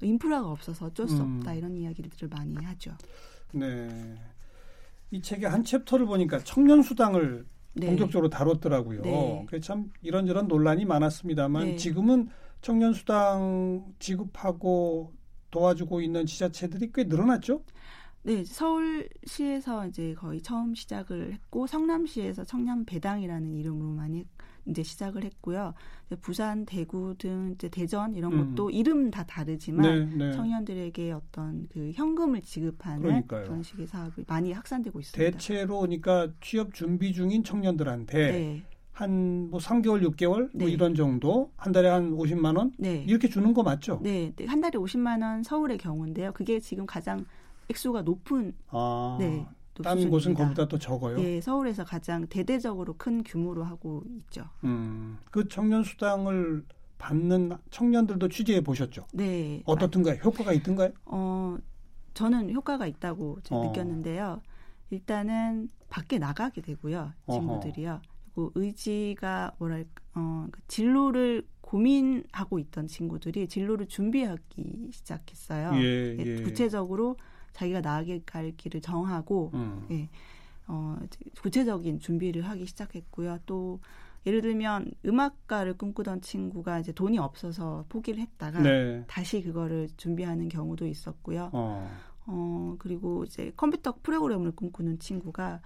인프라가 0.00 0.50
없어서 0.50 0.86
어쩔 0.86 1.06
수 1.06 1.16
음. 1.22 1.36
없다 1.40 1.52
이런 1.52 1.76
이야기들을 1.76 2.30
많이 2.30 2.54
하죠. 2.54 2.92
네. 3.52 4.14
이 5.10 5.20
책의 5.20 5.50
한 5.50 5.64
챕터를 5.64 6.06
보니까 6.06 6.38
청년 6.44 6.80
수당을 6.82 7.44
네. 7.76 7.86
본격적으로 7.88 8.30
다뤘더라고요. 8.30 9.02
네. 9.02 9.46
참 9.60 9.92
이런저런 10.02 10.48
논란이 10.48 10.86
많았습니다만 10.86 11.64
네. 11.66 11.76
지금은 11.76 12.28
청년 12.62 12.94
수당 12.94 13.92
지급하고 13.98 15.12
도와주고 15.50 16.00
있는 16.00 16.26
지자체들이 16.26 16.90
꽤 16.94 17.04
늘어났죠? 17.04 17.62
네, 18.22 18.44
서울시에서 18.44 19.86
이제 19.86 20.14
거의 20.14 20.42
처음 20.42 20.74
시작을 20.74 21.32
했고 21.32 21.66
성남시에서 21.66 22.44
청년 22.44 22.84
배당이라는 22.84 23.54
이름으로 23.54 23.90
많이 23.90 24.26
이제 24.66 24.82
시작을 24.82 25.24
했고요. 25.24 25.74
부산, 26.20 26.66
대구 26.66 27.14
등 27.18 27.52
이제 27.54 27.68
대전 27.68 28.14
이런 28.14 28.32
음. 28.32 28.54
것도 28.54 28.70
이름 28.70 29.10
다 29.10 29.24
다르지만 29.24 30.08
네, 30.16 30.26
네. 30.26 30.32
청년들에게 30.32 31.12
어떤 31.12 31.66
그 31.72 31.92
현금을 31.94 32.42
지급하는 32.42 33.02
그러니까요. 33.02 33.44
그런 33.44 33.62
식의 33.62 33.86
사업이 33.86 34.24
많이 34.26 34.52
확산되고 34.52 35.00
있습니다. 35.00 35.30
대체로 35.30 35.80
그러니까 35.80 36.28
취업 36.40 36.74
준비 36.74 37.12
중인 37.12 37.44
청년들한테 37.44 38.32
네. 38.32 38.62
한뭐 38.92 39.58
3개월, 39.58 40.02
6개월 40.10 40.38
뭐 40.38 40.48
네. 40.52 40.64
뭐 40.64 40.68
이런 40.68 40.94
정도 40.94 41.52
한 41.56 41.72
달에 41.72 41.88
한 41.88 42.12
50만 42.12 42.56
원 42.56 42.72
네. 42.78 43.04
이렇게 43.06 43.28
주는 43.28 43.52
거 43.52 43.62
맞죠? 43.62 44.00
네, 44.02 44.32
네. 44.34 44.46
한 44.46 44.60
달에 44.60 44.78
50만 44.78 45.22
원 45.22 45.42
서울의 45.42 45.78
경우인데요. 45.78 46.32
그게 46.32 46.60
지금 46.60 46.86
가장 46.86 47.26
액수가 47.68 48.02
높은 48.02 48.54
아. 48.68 49.16
네. 49.20 49.46
다른 49.82 50.10
곳은 50.10 50.34
거보다 50.34 50.66
또 50.66 50.78
적어요. 50.78 51.18
예, 51.20 51.40
서울에서 51.40 51.84
가장 51.84 52.26
대대적으로 52.26 52.94
큰 52.96 53.22
규모로 53.22 53.64
하고 53.64 54.02
있죠. 54.06 54.44
음, 54.64 55.18
그 55.30 55.48
청년 55.48 55.82
수당을 55.82 56.64
받는 56.98 57.52
청년들도 57.70 58.28
취재해 58.28 58.60
보셨죠? 58.60 59.06
네. 59.12 59.62
어떻든가요? 59.66 60.16
효과가 60.16 60.52
있던가요? 60.52 60.90
어, 61.04 61.56
저는 62.14 62.52
효과가 62.52 62.86
있다고 62.86 63.38
어. 63.50 63.66
느꼈는데요. 63.66 64.40
일단은 64.90 65.68
밖에 65.88 66.18
나가게 66.18 66.60
되고요, 66.62 67.12
친구들이요. 67.30 68.00
그리고 68.34 68.52
의지가 68.54 69.54
뭐랄까, 69.58 70.02
어, 70.14 70.46
그 70.50 70.60
진로를 70.68 71.46
고민하고 71.60 72.58
있던 72.60 72.86
친구들이 72.86 73.48
진로를 73.48 73.86
준비하기 73.88 74.90
시작했어요. 74.92 75.72
예, 75.74 76.16
예. 76.18 76.42
구체적으로 76.42 77.16
자기가 77.56 77.80
나아갈 77.80 78.52
길을 78.56 78.82
정하고 78.82 79.50
음. 79.54 79.86
예, 79.90 80.08
어, 80.66 80.98
구체적인 81.40 82.00
준비를 82.00 82.42
하기 82.42 82.66
시작했고요. 82.66 83.38
또 83.46 83.80
예를 84.26 84.42
들면 84.42 84.92
음악가를 85.06 85.78
꿈꾸던 85.78 86.20
친구가 86.20 86.80
이제 86.80 86.92
돈이 86.92 87.18
없어서 87.18 87.86
포기를 87.88 88.20
했다가 88.20 88.60
네. 88.60 89.04
다시 89.06 89.40
그거를 89.42 89.88
준비하는 89.96 90.48
경우도 90.48 90.86
있었고요. 90.86 91.50
어. 91.52 91.90
어 92.26 92.74
그리고 92.78 93.24
이제 93.24 93.52
컴퓨터 93.56 93.94
프로그램을 94.02 94.50
꿈꾸는 94.50 94.98
친구가 94.98 95.60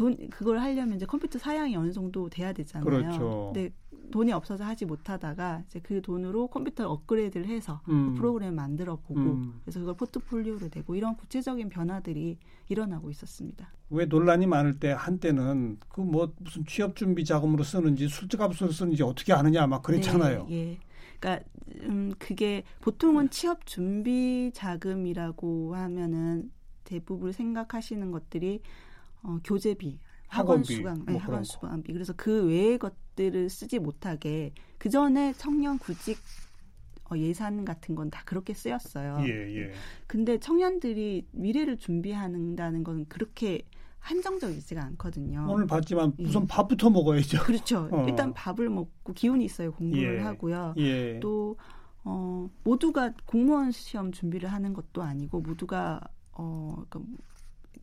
돈 0.00 0.16
그걸 0.30 0.58
하려면 0.60 0.96
이제 0.96 1.04
컴퓨터 1.04 1.38
사양이 1.38 1.76
어느 1.76 1.92
정도 1.92 2.30
돼야 2.30 2.54
되잖아요. 2.54 2.84
그렇죠. 2.84 3.52
근데 3.52 3.70
돈이 4.10 4.32
없어서 4.32 4.64
하지 4.64 4.86
못하다가 4.86 5.62
이제 5.66 5.78
그 5.80 6.00
돈으로 6.00 6.46
컴퓨터 6.46 6.88
업그레이드를 6.88 7.46
해서 7.46 7.82
그 7.84 7.92
음. 7.92 8.14
그 8.14 8.14
프로그램 8.14 8.54
만들어 8.54 8.96
보고 8.96 9.20
음. 9.20 9.60
그래서 9.62 9.78
그걸 9.80 9.94
포트폴리오로 9.96 10.70
내고 10.74 10.94
이런 10.94 11.16
구체적인 11.16 11.68
변화들이 11.68 12.38
일어나고 12.70 13.10
있었습니다. 13.10 13.70
왜 13.90 14.06
논란이 14.06 14.46
많을 14.46 14.78
때 14.78 14.90
한때는 14.96 15.76
그 15.90 16.00
뭐 16.00 16.32
무슨 16.38 16.64
취업 16.64 16.96
준비 16.96 17.26
자금으로 17.26 17.62
쓰는지 17.62 18.08
술값으로 18.08 18.72
쓰는지 18.72 19.02
어떻게 19.02 19.34
아느냐 19.34 19.66
막 19.66 19.82
그랬잖아요. 19.82 20.46
네, 20.48 20.54
예. 20.54 20.78
그러니까 21.20 21.44
음 21.82 22.14
그게 22.18 22.62
보통은 22.80 23.28
취업 23.28 23.66
준비 23.66 24.50
자금이라고 24.54 25.76
하면은 25.76 26.50
대부분 26.84 27.32
생각하시는 27.32 28.10
것들이 28.10 28.62
어, 29.22 29.38
교재비, 29.44 30.00
학원 30.28 30.62
수강, 30.64 30.96
뭐 31.04 31.04
네, 31.14 31.16
학원 31.18 31.44
수강비. 31.44 31.92
그래서 31.92 32.12
그 32.16 32.46
외의 32.46 32.78
것들을 32.78 33.48
쓰지 33.50 33.78
못하게 33.78 34.52
그 34.78 34.88
전에 34.88 35.32
청년 35.36 35.78
구직 35.78 36.18
어, 37.10 37.16
예산 37.18 37.64
같은 37.64 37.94
건 37.96 38.08
다 38.10 38.22
그렇게 38.24 38.54
쓰였어요. 38.54 39.18
예, 39.26 39.28
예. 39.56 39.72
근데 40.06 40.38
청년들이 40.38 41.26
미래를 41.32 41.76
준비한다는 41.78 42.84
건 42.84 43.06
그렇게 43.08 43.62
한정적이지가 43.98 44.82
않거든요. 44.84 45.46
오늘 45.48 45.66
봤지만 45.66 46.14
예. 46.20 46.24
우선 46.24 46.46
밥부터 46.46 46.88
먹어야죠. 46.90 47.42
그렇죠. 47.42 47.88
어. 47.92 48.06
일단 48.08 48.32
밥을 48.32 48.70
먹고 48.70 49.12
기운이 49.12 49.44
있어야 49.44 49.70
공부를 49.70 50.18
예. 50.18 50.20
하고요. 50.20 50.74
예. 50.78 51.18
또 51.20 51.56
어, 52.04 52.48
모두가 52.64 53.12
공무원 53.26 53.72
시험 53.72 54.10
준비를 54.12 54.50
하는 54.50 54.72
것도 54.72 55.02
아니고 55.02 55.40
모두가 55.40 56.00
어, 56.32 56.82
그, 56.88 57.04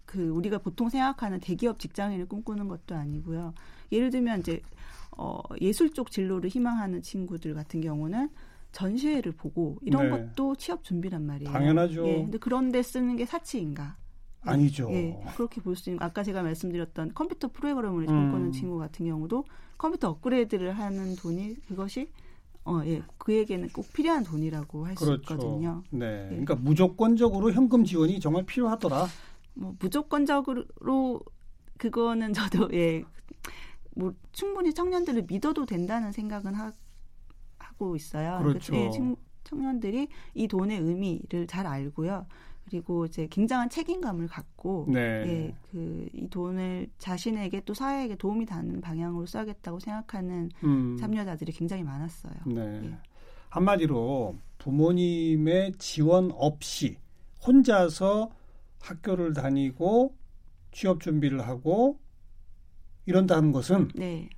그 0.07 0.29
우리가 0.29 0.57
보통 0.57 0.89
생각하는 0.89 1.39
대기업 1.39 1.79
직장인을 1.79 2.27
꿈꾸는 2.27 2.67
것도 2.67 2.95
아니고요. 2.95 3.53
예를 3.91 4.09
들면 4.09 4.39
이제 4.39 4.61
어, 5.11 5.41
예술 5.61 5.91
쪽 5.91 6.09
진로를 6.09 6.49
희망하는 6.49 7.01
친구들 7.01 7.53
같은 7.53 7.81
경우는 7.81 8.29
전시회를 8.71 9.33
보고 9.33 9.77
이런 9.81 10.09
네. 10.09 10.09
것도 10.09 10.55
취업 10.55 10.83
준비란 10.83 11.25
말이에요. 11.25 11.51
당연하죠. 11.51 12.07
예, 12.07 12.15
근데 12.23 12.37
그런데 12.37 12.81
쓰는 12.81 13.15
게 13.17 13.25
사치인가? 13.25 13.97
아니죠. 14.41 14.87
예, 14.91 15.19
그렇게 15.35 15.59
볼 15.61 15.75
수 15.75 15.89
있는 15.89 16.01
아까 16.01 16.23
제가 16.23 16.41
말씀드렸던 16.41 17.13
컴퓨터 17.13 17.49
음. 18.13 18.31
꿈꾸는 18.31 18.51
친구 18.53 18.77
같은 18.77 19.05
경우도 19.05 19.43
컴퓨터 19.77 20.09
업그레이드를 20.09 20.71
하는 20.71 21.15
돈이 21.17 21.55
그것이 21.67 22.09
어, 22.63 22.81
예, 22.85 23.01
그에게는 23.17 23.69
꼭 23.69 23.91
필요한 23.93 24.23
돈이라고 24.23 24.85
할수 24.85 25.03
그렇죠. 25.05 25.33
있거든요. 25.33 25.83
네. 25.89 26.05
예. 26.25 26.29
그러니까 26.29 26.55
무조건적으로 26.55 27.51
현금 27.51 27.83
지원이 27.83 28.19
정말 28.21 28.45
필요하더라. 28.45 29.07
뭐 29.57 29.75
무조건적으로 29.79 31.21
그거는 31.77 32.33
저도 32.33 32.69
예, 32.73 33.03
뭐 33.95 34.13
충분히 34.31 34.73
청년들을 34.73 35.25
믿어도 35.27 35.65
된다는 35.65 36.11
생각은 36.11 36.53
하, 36.53 36.73
고 37.77 37.95
있어요. 37.95 38.39
그렇죠. 38.41 38.75
예, 38.75 38.89
청, 38.89 39.15
청년들이 39.43 40.07
이 40.33 40.47
돈의 40.47 40.79
의미를 40.79 41.45
잘 41.45 41.67
알고요. 41.67 42.25
그리고 42.65 43.05
이제 43.05 43.27
굉장한 43.29 43.69
책임감을 43.69 44.27
갖고 44.27 44.87
네. 44.89 44.99
예, 44.99 45.55
그이 45.71 46.27
돈을 46.29 46.87
자신에게 46.97 47.61
또 47.65 47.73
사회에게 47.73 48.15
도움이 48.15 48.45
되는 48.45 48.81
방향으로 48.81 49.25
써야겠다고 49.25 49.79
생각하는 49.79 50.49
음. 50.63 50.97
참여자들이 50.99 51.51
굉장히 51.51 51.83
많았어요. 51.83 52.33
네. 52.47 52.81
예. 52.83 52.97
한마디로 53.49 54.35
부모님의 54.57 55.73
지원 55.77 56.31
없이 56.33 56.97
혼자서 57.45 58.31
학교를 58.87 59.33
다니고 59.33 60.15
취업 60.71 61.01
준비를 61.01 61.47
하고 61.47 61.99
이런다는 63.05 63.51
것은 63.51 63.89
네, 63.95 64.29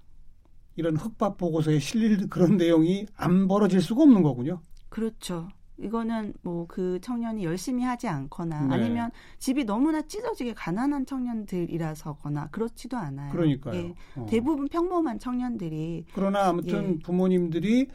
이런 0.76 0.96
흑밥 0.96 1.38
보고서에 1.38 1.80
실릴 1.80 2.30
그런 2.30 2.58
내용이 2.58 3.08
안 3.16 3.48
벌어질 3.48 3.82
수가 3.82 4.04
없는 4.04 4.22
거군요. 4.24 4.62
그렇죠. 4.90 5.48
이거는 5.78 6.34
뭐 6.42 6.66
그 6.68 7.00
청년이 7.02 7.44
열심히 7.44 7.84
하지 7.84 8.08
않거나 8.08 8.68
네. 8.68 8.76
아니면 8.76 9.12
집이 9.40 9.64
너무나 9.64 10.02
찢어지게 10.02 10.54
가난한 10.54 11.06
청년들이라서거나 11.06 12.50
그렇지도 12.52 12.98
않아요. 12.98 13.32
그러니까요. 13.32 13.76
예, 13.76 13.96
어. 14.16 14.26
대부분 14.30 14.68
평범한 14.68 15.20
청년들이 15.20 16.06
그러나 16.14 16.48
아무튼 16.48 16.96
예. 16.96 17.00
부모님들이 17.00 17.88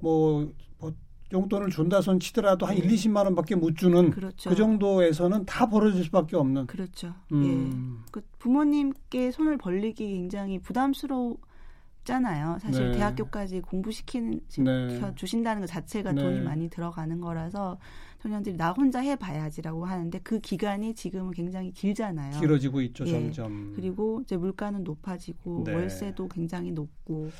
뭐, 0.00 0.52
뭐 0.78 0.92
용돈을 1.32 1.70
준다 1.70 2.00
손 2.00 2.20
치더라도 2.20 2.66
한 2.66 2.76
예. 2.76 2.80
1, 2.80 2.88
20만 2.88 3.24
원밖에 3.24 3.54
못 3.54 3.76
주는 3.76 4.10
그렇죠. 4.10 4.50
그 4.50 4.56
정도에서는 4.56 5.44
다 5.44 5.68
벌어질 5.68 6.04
수밖에 6.04 6.36
없는. 6.36 6.66
그렇죠. 6.66 7.14
음. 7.32 7.44
예. 7.44 8.06
그 8.10 8.22
부모님께 8.38 9.30
손을 9.30 9.58
벌리기 9.58 10.10
굉장히 10.10 10.58
부담스럽잖아요. 10.58 12.58
사실 12.60 12.92
네. 12.92 12.98
대학교까지 12.98 13.60
공부시키는 13.60 14.40
네. 14.58 15.14
주신다는 15.14 15.60
것 15.60 15.66
자체가 15.66 16.12
네. 16.12 16.22
돈이 16.22 16.40
많이 16.40 16.70
들어가는 16.70 17.20
거라서 17.20 17.78
청년들이 18.22 18.56
나 18.56 18.72
혼자 18.72 19.00
해 19.00 19.14
봐야지라고 19.14 19.84
하는데 19.84 20.18
그 20.20 20.40
기간이 20.40 20.94
지금은 20.94 21.32
굉장히 21.32 21.70
길잖아요. 21.72 22.40
길어지고 22.40 22.80
있죠, 22.82 23.06
예. 23.06 23.12
점점. 23.12 23.74
그리고 23.76 24.22
이제 24.22 24.36
물가는 24.36 24.82
높아지고 24.82 25.64
네. 25.64 25.74
월세도 25.74 26.28
굉장히 26.28 26.72
높고 26.72 27.30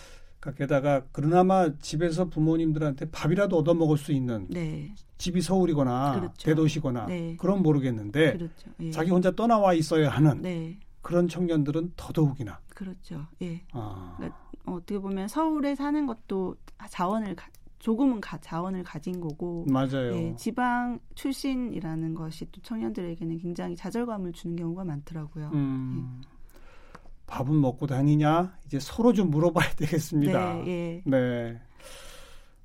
그러니까 0.40 0.59
게다가 0.59 1.03
그나마 1.12 1.72
집에서 1.79 2.29
부모님들한테 2.29 3.11
밥이라도 3.11 3.59
얻어 3.59 3.74
먹을 3.74 3.96
수 3.98 4.12
있는 4.12 4.46
네 4.48 4.94
집이 5.18 5.40
서울이거나 5.40 6.20
그렇죠. 6.20 6.46
대도시거나 6.46 7.07
네. 7.07 7.37
그럼 7.38 7.62
모르겠는데 7.62 8.33
그렇죠 8.35 8.70
예. 8.81 8.90
자기 8.90 9.11
혼자 9.11 9.31
떠나와 9.31 9.74
있어야 9.74 10.11
하는 10.11 10.40
네 10.42 10.79
그런 11.03 11.29
청년들은 11.29 11.92
더더욱이나 11.96 12.61
그렇죠 12.68 13.27
예 13.42 13.62
아, 13.72 14.16
어, 14.64 14.74
어떻게 14.74 14.98
보면 14.98 15.29
서울에 15.29 15.74
사는 15.74 16.07
것도 16.07 16.57
자원을 16.88 17.35
가, 17.35 17.48
조금은 17.79 18.20
가, 18.20 18.38
자원을 18.38 18.83
가진 18.83 19.20
거고 19.20 19.64
맞아요. 19.68 20.14
예, 20.14 20.37
지방 20.37 20.98
출신이라는 21.14 22.14
것이 22.14 22.46
또 22.51 22.61
청년들에게는 22.61 23.38
굉장히 23.38 23.77
좌절감을 23.77 24.33
주는 24.33 24.57
경우가 24.57 24.85
많더라고요. 24.85 25.51
음, 25.55 26.20
밥은 27.28 27.60
먹고 27.60 27.86
다니냐? 27.86 28.56
이제 28.66 28.78
서로 28.80 29.12
좀 29.12 29.30
물어봐야 29.30 29.70
되겠습니다. 29.76 30.54
네, 30.54 30.66
예. 30.66 31.02
네. 31.04 31.60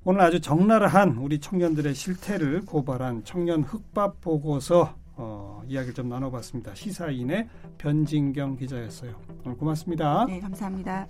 오늘 0.06 0.22
아주 0.22 0.42
적나라한 0.42 1.18
우리 1.18 1.40
청년들의 1.40 1.94
실태를 1.94 2.62
고발한 2.66 3.24
청년 3.24 3.64
흑밥 3.64 4.20
보고서 4.20 4.96
어, 5.16 5.62
이야기를 5.68 5.94
좀 5.94 6.10
나눠봤습니다. 6.10 6.74
시사인의 6.74 7.48
변진경 7.78 8.58
기자였어요. 8.58 9.14
오늘 9.46 9.58
고맙습니다. 9.58 10.26
네, 10.26 10.40
감사합니다. 10.40 11.08